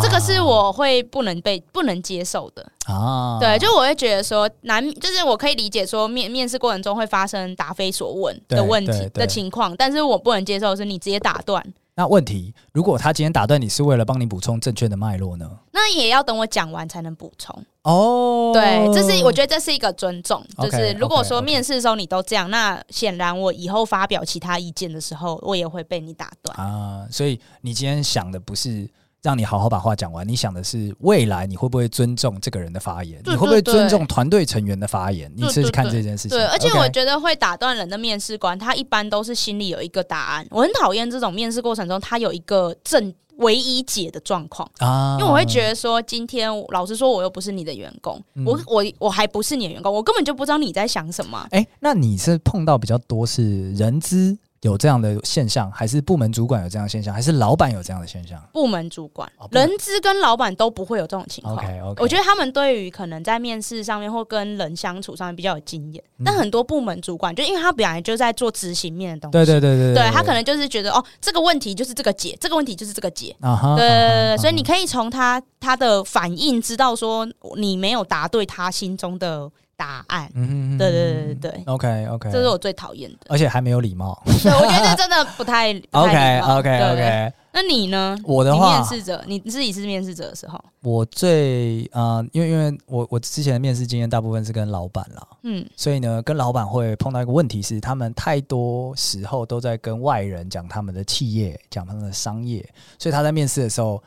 [0.03, 11.65] 这个是我会不能被不能接受的啊，对，就我会觉得说难，就是我可以理解说面面试过程中会发生答非所问的问题的情况，但是我不能接受是你直接打断。
[11.95, 15.49] 那问题，如果他今天打断你是为了帮你补充正确的脉络呢？
[15.73, 18.51] 那也要等我讲完才能补充哦。
[18.53, 27.07] 对，这是我觉得这是一个尊重，就是如果说面试的时候你都这样，那显然我以后发表其他意见的时候，我也会被你打断啊。
[27.11, 28.89] 所以你今天想的不是。
[29.27, 35.29] 让你好好把话讲完，你想的是未来你会不会尊重这个人的发言，你会不会尊重团队成员的发言？
[35.35, 36.39] 你是看这件事情。
[36.39, 40.47] 对，而且我觉得会打断人的面试官，他一般都是心里有一个答案。
[40.53, 51.45] 我很讨厌这种面试过程中他有一个正唯一解的状况啊，因为我会觉得说，今天老实说，我又不是你的员工，嗯、我我我还不是你的员工，我根本就不知道你在想什么。
[51.51, 54.39] 哎、欸，那你是碰到比较多是人资？
[54.67, 58.43] 有这样的现象，还是部门主管有这样的现象，还是老板有这样的现象？
[58.53, 61.57] 部门主管、哦、人资跟老板都不会有这种情况。
[61.57, 77.27] OK OK，我觉得他们对于可能在面试上面或跟人相处上面比较有经验、嗯，但很多部门主管就因为他本来就在做执行面的东西，对对对对他可能就是觉得哦，这个问题就是这个解，这个问题就是这个解啊哈，对对对对，啊，所以你可以从他他的反应知道说
[77.57, 79.49] 你没有答对他心中的。
[79.77, 84.21] 答案，嗯，对对对对对，OK OK，这是我最讨厌的，而且还没有礼貌。
[84.25, 87.33] 对，我觉得这真的不太， OK OK OK。
[87.53, 88.15] 那你呢？
[88.25, 102.63] 我的话，面试者，你自己是面试者的时候，我最啊、呃，因为因为我我之前的面试经验大部分是跟老板啦，嗯，所以呢，跟老板会碰到一个问题是，他们太多时候都在跟外人讲他们的企业，讲他们的商业，
[102.99, 104.03] 所以他在面试的时候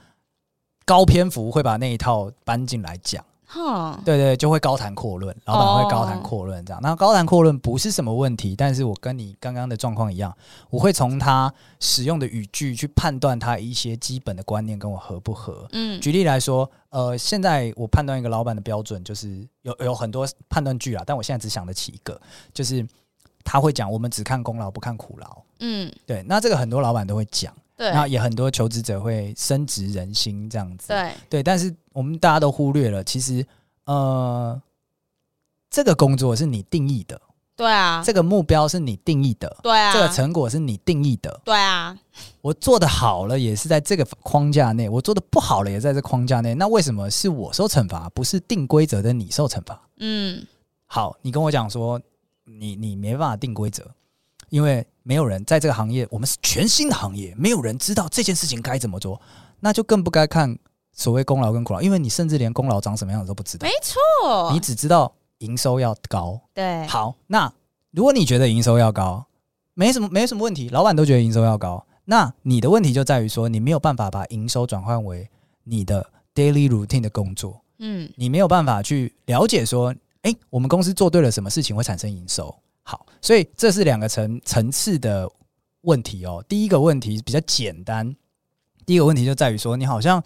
[0.86, 3.24] 高篇幅会把那一套搬进来讲。
[3.52, 6.80] 哼，对对，就会高谈阔论，老板会高谈阔论这样。
[6.84, 6.98] 那、oh.
[7.00, 10.32] 高谈阔论不是什么问题，但是我跟你刚刚的状况一样，
[10.70, 15.68] 我会从他使用的语句去判断他一些基本的观念跟我合不合。
[15.72, 22.22] 嗯，举例来说，呃，现在我判断一个老板的标准就是有有很多判断句啊，但我现在只想得起一个，
[22.54, 22.86] 就是
[23.44, 25.42] 他会讲我们只看功劳不看苦劳。
[25.62, 27.52] 嗯，对，那这个很多老板都会讲。
[27.80, 30.90] 对，那也很多求职者会升职人心这样子。
[30.90, 33.46] 对对，但是我们大家都忽略了，其实
[33.86, 34.62] 呃，
[35.70, 37.22] 这个工作是你定义的。
[37.56, 39.56] 对啊，这个目标是你定义的。
[39.64, 41.40] 对啊，这个成果是你定义的。
[41.46, 41.98] 对啊，
[42.42, 46.54] 我做的好了也是在这个框架内，我做的不好了也在这框架内。
[46.56, 49.82] 那为什么是我受惩罚，不是定规则的你受惩罚？
[50.00, 50.46] 嗯，
[50.86, 51.98] 好，你跟我讲说，
[52.44, 53.90] 你你没办法定规则。
[54.50, 59.20] 因为没有人在这个行业，我们是全新的行业，没有人知道这件事情该怎么做，
[59.60, 60.58] 那就更不该看
[60.92, 63.68] 所谓功劳跟苦劳，因为你甚至连功劳长什么样子都不知道。
[63.68, 66.40] 没错，你只知道营收要高。
[66.54, 67.52] 对，好，那
[67.92, 69.26] 如果你觉得营收要高，
[69.74, 75.30] 没什么没什么问题，老板都觉得营收要高，那你的问题就在于说，你没有办法把营收转换为
[75.64, 77.62] 你的 daily routine 的工作。
[77.80, 82.54] 嗯，你没有办法去了解说，哎，我们公司做对了什么事情会产生营收。
[82.84, 85.30] 好，所以这是两个层层次的
[85.82, 86.44] 问题哦。
[86.48, 88.16] 第一个问题比较简单，
[88.86, 90.22] 第一个问题就在于说，你好像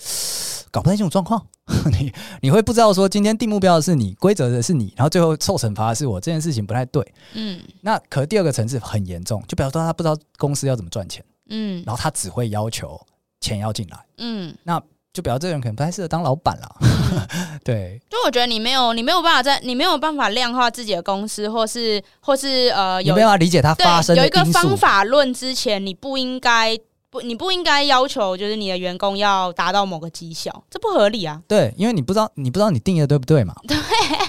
[0.71, 1.45] 搞不太清楚状况，
[1.99, 7.13] 你你会不知道说，今天定目标的是你，规则的是你，然后最后受惩罚的是我，这件事情不太对。
[7.33, 12.99] 嗯，那可第二个层次很严重，就比如说他不知道公司要怎么赚钱，嗯，然后他只会要求
[13.41, 14.81] 钱要进来，嗯，那。
[15.13, 16.75] 就表示这个人可能不太适合当老板了，
[17.63, 18.01] 对。
[18.09, 24.21] 就我觉得你没有，你没有办法在，你没有办法量化自己的公司，或是或是呃，有没有办法理解它发生的。
[24.21, 26.77] 有一个方法论之前，你不应该
[27.09, 31.41] 不，你不应该要求就是你的员工要达到某个绩效，这不合理啊。
[31.47, 33.55] 对，因为你不知道，你不知道你定义的对不对嘛？
[33.67, 33.77] 对，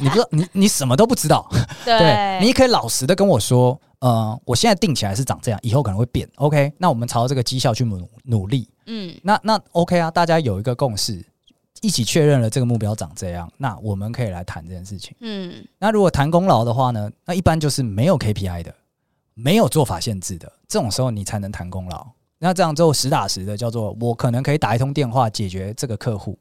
[0.01, 1.49] 你不知道，你你什么都不知道。
[1.85, 6.29] 对，对你可以老实的跟我说，呃，我现在定起来是长这样，以后可能会变。
[6.37, 8.69] OK，那我们朝这个绩效去努努力。
[8.87, 11.25] 嗯，那那 OK 啊，大家有一个共识，
[11.85, 15.15] 一起确认了这个目标长这样，那我们可以来谈这件事情。
[15.21, 18.75] 嗯，那如果谈功劳的话呢，那一般就是没有 KPI 的，
[19.35, 22.07] 没有做法限制的，这种时候你才能谈功劳。
[22.39, 26.39] 那这样之后实打实的叫做，我可能可以打一通电话解决这个客户，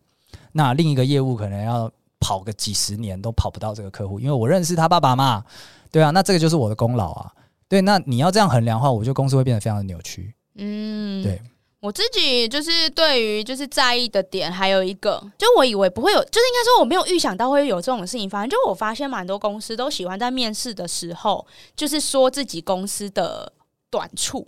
[0.54, 5.44] 那另一个业务可能要跑个几十年都跑不到这个客户，因为我认识他爸爸嘛，
[5.92, 7.34] 对啊，那这个就是我的功劳啊。
[7.68, 10.34] 对，那你要这样衡量的话，我觉得公司会变得非常的扭曲。
[10.56, 11.42] 嗯，对。
[11.84, 18.50] 我自己就是对于就是在意的点，还有一个，就我以为不会有，就是应该说我没有预想到会有这种事情发生。
[18.50, 23.52] 就我发现蛮多公司都喜欢在面试的时候，就是说自己公司的
[23.90, 24.48] 短处。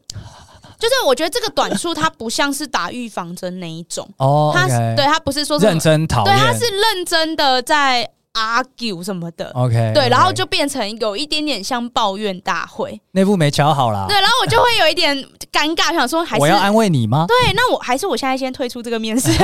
[0.79, 8.09] 就是我觉得这个短处，它不像是打预防针那一种哦，他对它不是说认真讨厌，对它是认真的在。
[8.35, 14.05] Argue 什么的，OK，对然后就变成有一点点像抱怨大会，内部没瞧好啦。
[14.07, 15.17] 对，然后我就会有一点
[15.51, 17.25] 尴尬，想说还是我要安慰你吗？
[17.27, 19.31] 对，那我还是我现在先退出这个面试，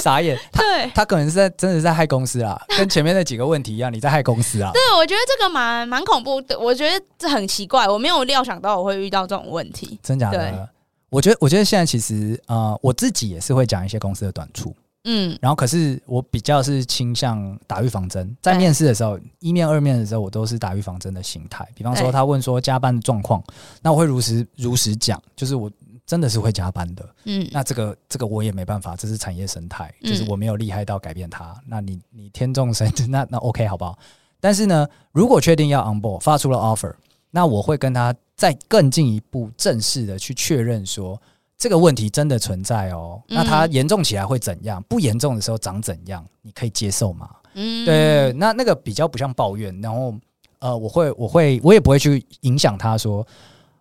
[0.00, 4.70] 傻眼，他对他可能是在真的是在害公司啊， 跟前面那几个问题一样，你在害公司啊？
[4.72, 10.68] 对，我觉得这个蛮蛮恐怖的，我觉得这很奇怪，我没有料想到我会遇到这种问题，真假的？
[11.10, 14.74] 我觉得，我觉得现在其实呃，我自己也是会讲一些公司的短处。
[15.04, 21.66] 嗯，然后可是我比较是倾向打预防针，在面试的时候，一面二面的时候，我都是打预防针的心态。
[21.74, 23.42] 比方说，他问说加班的状况，
[23.82, 25.70] 那我会如实如实讲，就是我
[26.06, 27.08] 真的是会加班的。
[27.24, 31.46] 嗯，那这个这个我也没办法，这是产业生态，就是我没有厉害到改变它。
[31.46, 33.98] 嗯、那你你天纵神， 那那 OK 好不好？
[34.40, 36.92] 但是呢，如果确定要 on board，发出了 offer，
[37.30, 41.20] 那我会跟他再更进一步正式的去确认说，
[41.62, 43.22] 这个问题真的存在哦。
[43.28, 44.82] 那它严重起来会怎样？
[44.88, 46.26] 不严重的时候长怎样？
[46.40, 47.30] 你可以接受吗？
[47.54, 50.12] 嗯，对，那那个比较不像抱怨，然后
[50.58, 53.24] 呃，我会我会我也不会去影响他说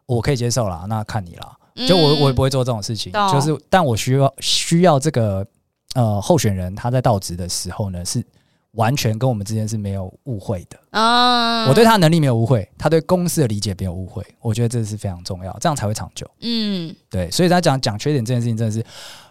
[0.05, 1.57] 我可以接受啦，那看你啦。
[1.87, 5.43] 就我我也不会做这种事情，就是但我需要需要这个
[5.95, 8.23] 呃候选人他在到职的时候呢是。
[8.73, 11.67] 完全跟我们之间是没有误会的啊！
[11.67, 16.25] 我对他的能力没有误会，他对公司的理解没有误会，我觉得这是非常重要，这样才会长久。
[16.39, 18.83] 嗯，对，所以他讲讲缺点这件事情真的是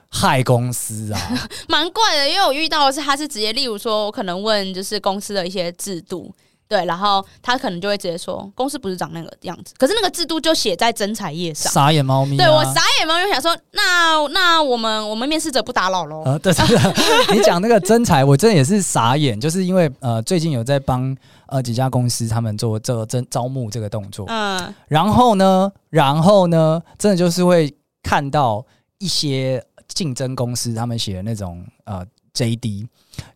[0.09, 1.21] 害公司啊，
[1.69, 2.29] 蛮怪的。
[2.29, 6.35] 因为我遇到的是，他是直接，例如说，我可能问就是公司的一些制度。
[6.71, 11.73] 对，然后他可能就会直接说，公司不是长那个样子，可是那个制度就写在征才页上。
[11.73, 16.23] 傻眼猫咪、啊，对我傻眼猫咪想说，那那我们我们面试者不打扰喽。
[16.25, 21.13] 呃，对对对， 你讲那个征才，我真的也是傻眼，就是因为呃最近有在帮
[21.49, 28.65] 呃几家公司他们做这个征招募这个动作，嗯，然后呢，然后呢，真的就是会看到
[28.99, 32.87] 一些竞争公司他们写的那种呃 JD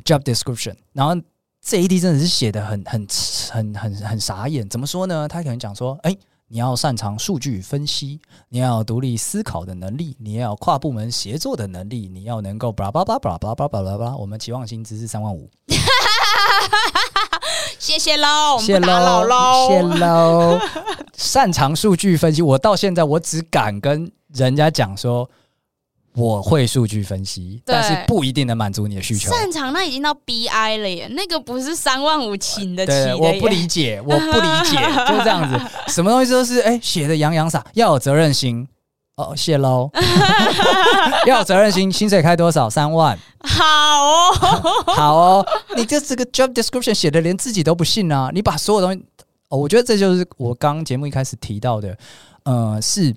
[0.05, 1.21] job description，然后。
[1.65, 3.07] 这一题真的是写的很很
[3.51, 5.27] 很很很傻眼，怎么说呢？
[5.27, 6.15] 他可能讲说，哎，
[6.49, 14.15] 你要擅长数据分析，你要有独立思考的能力，你要有跨部门协作的能力，你要能够巴拉巴拉巴拉巴拉巴拉巴拉。
[14.15, 15.51] 我们期望薪资是三万五。
[17.79, 19.27] 谢谢喽，谢喽，
[19.69, 20.59] 谢喽。
[21.17, 25.31] 擅长数据分析，我到现在我只敢跟人家讲说。
[26.17, 29.33] 我会数据分析，但是不一定能满足你的需求。
[29.33, 33.19] 擅长那已经到 BI 了耶，那个不是三万五请得起的。
[33.19, 34.77] 我不理解， 我不理解，
[35.09, 38.65] 就是这样子，什么东西都是哎写的洋洋洒，要有责任心
[39.17, 39.91] 哦，谢喽。
[41.27, 42.71] 要有责任心，薪水开多少？
[42.71, 43.19] 三万。
[43.41, 44.33] 好哦，
[44.95, 45.47] 好哦，
[45.77, 48.31] 你这这个 job description 写的连自己都不信啊！
[48.33, 49.05] 你把所有东西，
[49.49, 51.99] 哦，我觉得这就是我刚节目一开始提到的，
[52.45, 53.13] 呃，是。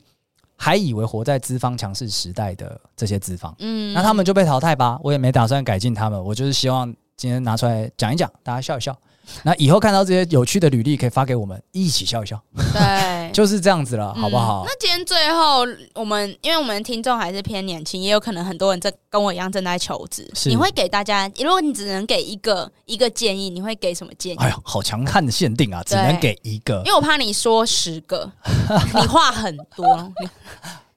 [0.58, 5.00] 还以为活在资方强势时代的这些资方，嗯，那他们就被淘汰吧。
[5.04, 8.98] 我也没打算改进他们，我就是希望今天拿出来讲一讲，大家笑一笑。
[9.44, 12.42] 那以后看到这些有趣的履历，可以发给我们一起笑一笑。
[12.74, 14.64] 对， 就是这样子了，好不好？
[14.64, 20.30] 嗯，那今天最后，我们因为我们听众还是偏年轻，也有可能很多人在跟我一样正在求职。
[20.46, 24.38] 你会给大家，如果你只能给一个一个建议，你会给什么建议？
[24.38, 28.32] 哎呀，好强悍的限定啊，只能给一个，因为我怕你说十个，
[28.96, 30.14] 你话很多。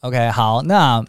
[0.01, 1.05] OK，好，那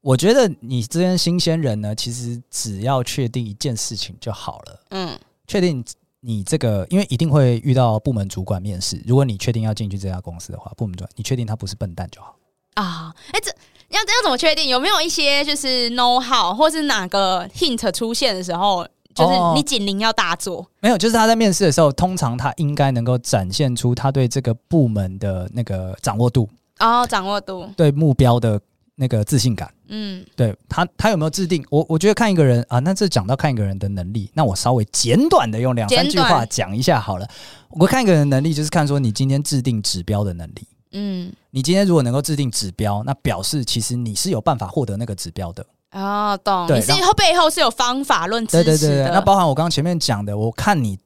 [0.00, 4.80] 我觉得你这些新鲜人呢，其实只要确定一件事情就好了。
[4.90, 5.18] 嗯。
[5.46, 5.84] 确定
[6.20, 9.00] 你这个，因为一定会遇到部门主管面试。
[9.06, 12.36] 如果你确定要进去这家公司的话，部门主管，你确定他不是笨蛋就好
[12.74, 13.14] 啊。
[13.32, 13.50] 哎，这
[13.90, 14.68] 要要怎么确定？
[14.68, 20.58] 有没有一些就是 know how，或是哪个 hint 出现的时候，就是你警铃要大作？
[20.58, 26.48] 哦，没有，就是他在面试的时候，通常他应该能够展现出他对这个部门的那个掌握度
[26.80, 28.60] 哦，掌握度，对目标的。
[28.98, 31.62] 那个自信感，嗯，对他，他有没有制定？
[31.70, 37.28] 我我觉得看一个人啊，那这讲到看一个人的能力，那我稍微简短的用两三句话讲一下好了。
[37.70, 45.66] 我看一个人的能力，就是看说你今天制定指标的能力，嗯，你今天如果能够制定指标，那表示其实你是有办法获得那个指标的。
[45.92, 48.64] 哦，懂，对，你是后背后是有方法论支持的。
[48.64, 50.98] 对对对对，那包含我刚刚前面讲的，我看你。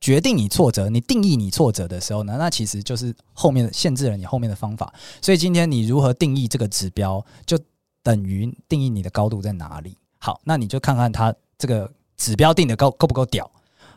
[0.00, 4.92] 决定你挫折，你定义你挫折的时候呢，那其实就是后面限制了你后面的方法。
[5.20, 7.58] 所以今天你如何定义这个指标，就
[8.02, 9.96] 等于定义你的高度在哪里。
[10.18, 13.50] 好，那你就看看他这个指标定的高够不够屌。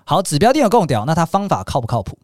[0.06, 2.18] 好，指标定的够屌，那他方法靠不靠谱？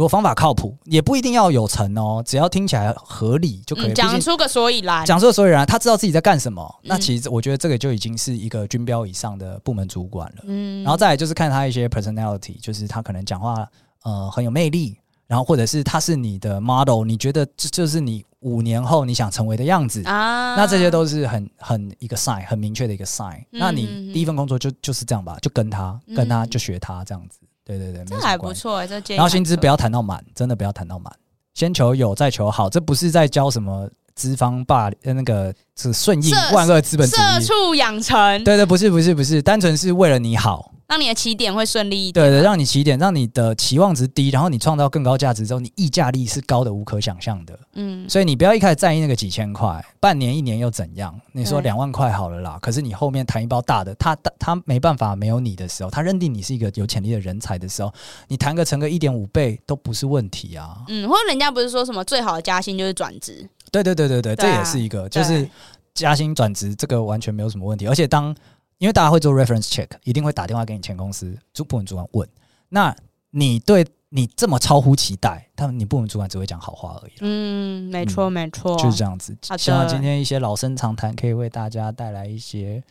[0.00, 3.92] 如果方法靠谱，也不一定要有成哦，只要听起来合理就可以。
[3.92, 6.62] 讲出个所以然，讲出个所以然，他知道自己在干什么。
[6.84, 10.44] 嗯、那其实我觉得这个就已经是一个军标以上的部门主管了。
[10.46, 13.68] 嗯，然后再来就是看他一些 personality，就是他可能讲话
[14.04, 14.96] 呃很有魅力，
[15.26, 20.56] 然后或者是他是你的 model，你觉得这就是你五年后你想成为的样子啊？
[20.56, 23.36] 那这些都是很很一个 sign，很明确的一个 sign。
[23.52, 27.38] 嗯、那你第一份工作就就是这样吧，就跟他跟他就学他这样子。
[27.78, 31.12] 对对对，这还不错欸，这然后薪资不要谈到满，真的不要谈到满，
[31.54, 38.44] 先求有再求好，这不是在教什么资方霸那个是顺应万恶资本主义，社畜养成。
[38.44, 42.26] 对对，不是不是不是，单纯是为了你好，让你的起点会顺利一点。
[42.26, 47.56] 对对，让你起点，让你的期望值低，然后你创造更高价值之后，你溢价力是高的无可想象的。
[47.74, 51.14] 嗯，所以你不要一开始在意那个几千块，半年一年又怎样？
[51.30, 57.94] 你说两万块好了啦，可是你后面谈一包大的，他他没办法没有你的时候，他认定你是一个有潜力的人才的时候，
[58.26, 60.76] 你谈个成个一点五倍都不是问题啊。
[60.88, 63.48] 嗯，或者人家不是说什么最好的加薪就是转职？
[63.70, 65.48] 对对对对对，这也是一个，就是
[65.94, 68.34] 加薪转职这个完全没有什么问题，而且当。
[68.80, 72.26] 因为大家会做 reference check，一定会打电话给你前公司主部门主管问。
[72.70, 72.96] 那
[73.28, 77.12] 你对你这么超乎期待，他们你部门主管只会讲好话而已。
[77.20, 79.36] 嗯，没错，没错，就是这样子。
[79.58, 82.82] 希望今天一些老生常谈可以为大家带来一些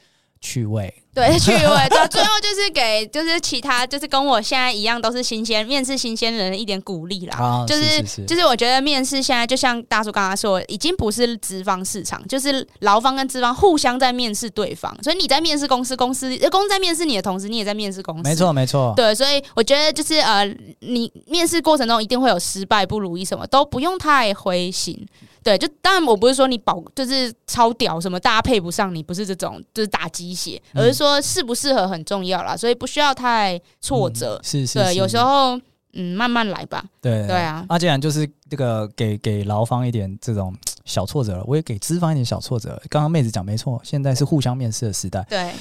[0.42, 0.94] 趣味。
[1.12, 1.60] 对， 趣味。
[1.90, 7.38] 对，最后就是给就是其他就是跟我现在一样都是新鲜面试新鲜人一点鼓励啦。
[7.38, 14.96] 啊、就是是是是就是我觉得面试现在就像大叔刚刚说，已经不是资方市场，就是劳方跟资方互相在面试对方。
[15.04, 18.24] 所以你在面试公司，公司公司在面试你的同时，你也在面试公司。
[18.24, 18.94] 没错，没错。
[18.96, 20.46] 对，所以我觉得就是呃，
[20.80, 25.06] 你面试过程中一定会有失败、不如意，什么都不用太灰心。
[25.44, 34.36] 对，就当然我不是说你保就是超屌什么，大家配不上你，不是这种，就是打鸡血，而是说适不适合很重要啦，所以不需要太挫折。
[34.36, 35.60] 嗯、是是，是，对，有时候
[35.94, 36.84] 嗯，慢慢来吧。
[37.02, 42.82] 对对啊，那既然就是这个给给劳方一点这种小挫折了，我也给资方一点小挫折。
[42.90, 45.26] 刚刚妹子讲没错，现在是互相面试的时代。
[45.30, 45.52] 对。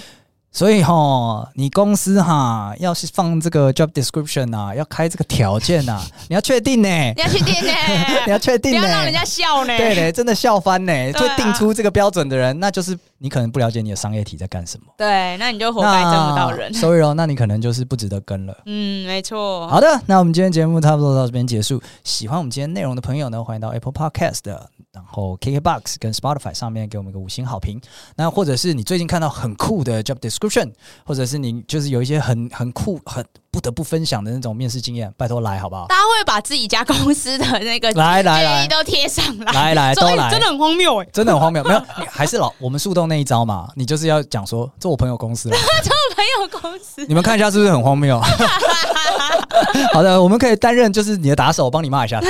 [0.51, 7.73] 所以哈，你公司哈要是放这个 job description 啊，要开这个条件啊， 你要确定呢，你要确定呢，
[8.27, 14.87] 你要确定呢，不要让人家笑呢，对嘞，真的笑翻呢，就定出这个标准的人，那就是你可能不了解你的商业体在干什么。
[14.97, 16.73] 对，那你就活该争不到人。
[16.73, 18.57] Sorry 哦，那你可能就是不值得跟了。
[18.67, 19.67] 嗯，没错。
[19.69, 21.83] 好的，那我们今天节目差不多到这边结束。
[22.05, 24.71] 喜欢我们今天内容的朋友呢，欢迎到 Apple Podcast 的。
[24.91, 27.81] 然后 KKBOX 跟 Spotify 上面给我们一个五星好评。
[28.17, 30.73] 那或者是你最近看到很酷的 job description，
[31.05, 35.87] 或者是你就是有一些很很酷、很不得不分享的那种面试经验，拜托来好不好？
[35.89, 41.65] 大家会把自己家公司的那个来来来都贴上来，来来 都来，真的很荒谬哎，真的很荒谬。
[41.65, 48.21] 没有，还是老我们树洞那一招嘛，你就是要讲说做我朋友公司了， 这我朋友公司，你们看一下是不是很荒谬？
[49.93, 52.29] 好的，我们可以担任就是你的打手，帮你骂一下他。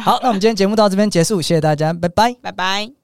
[0.00, 2.99] 好，那我们今天节目到这边结束，谢谢大家，拜拜，拜拜。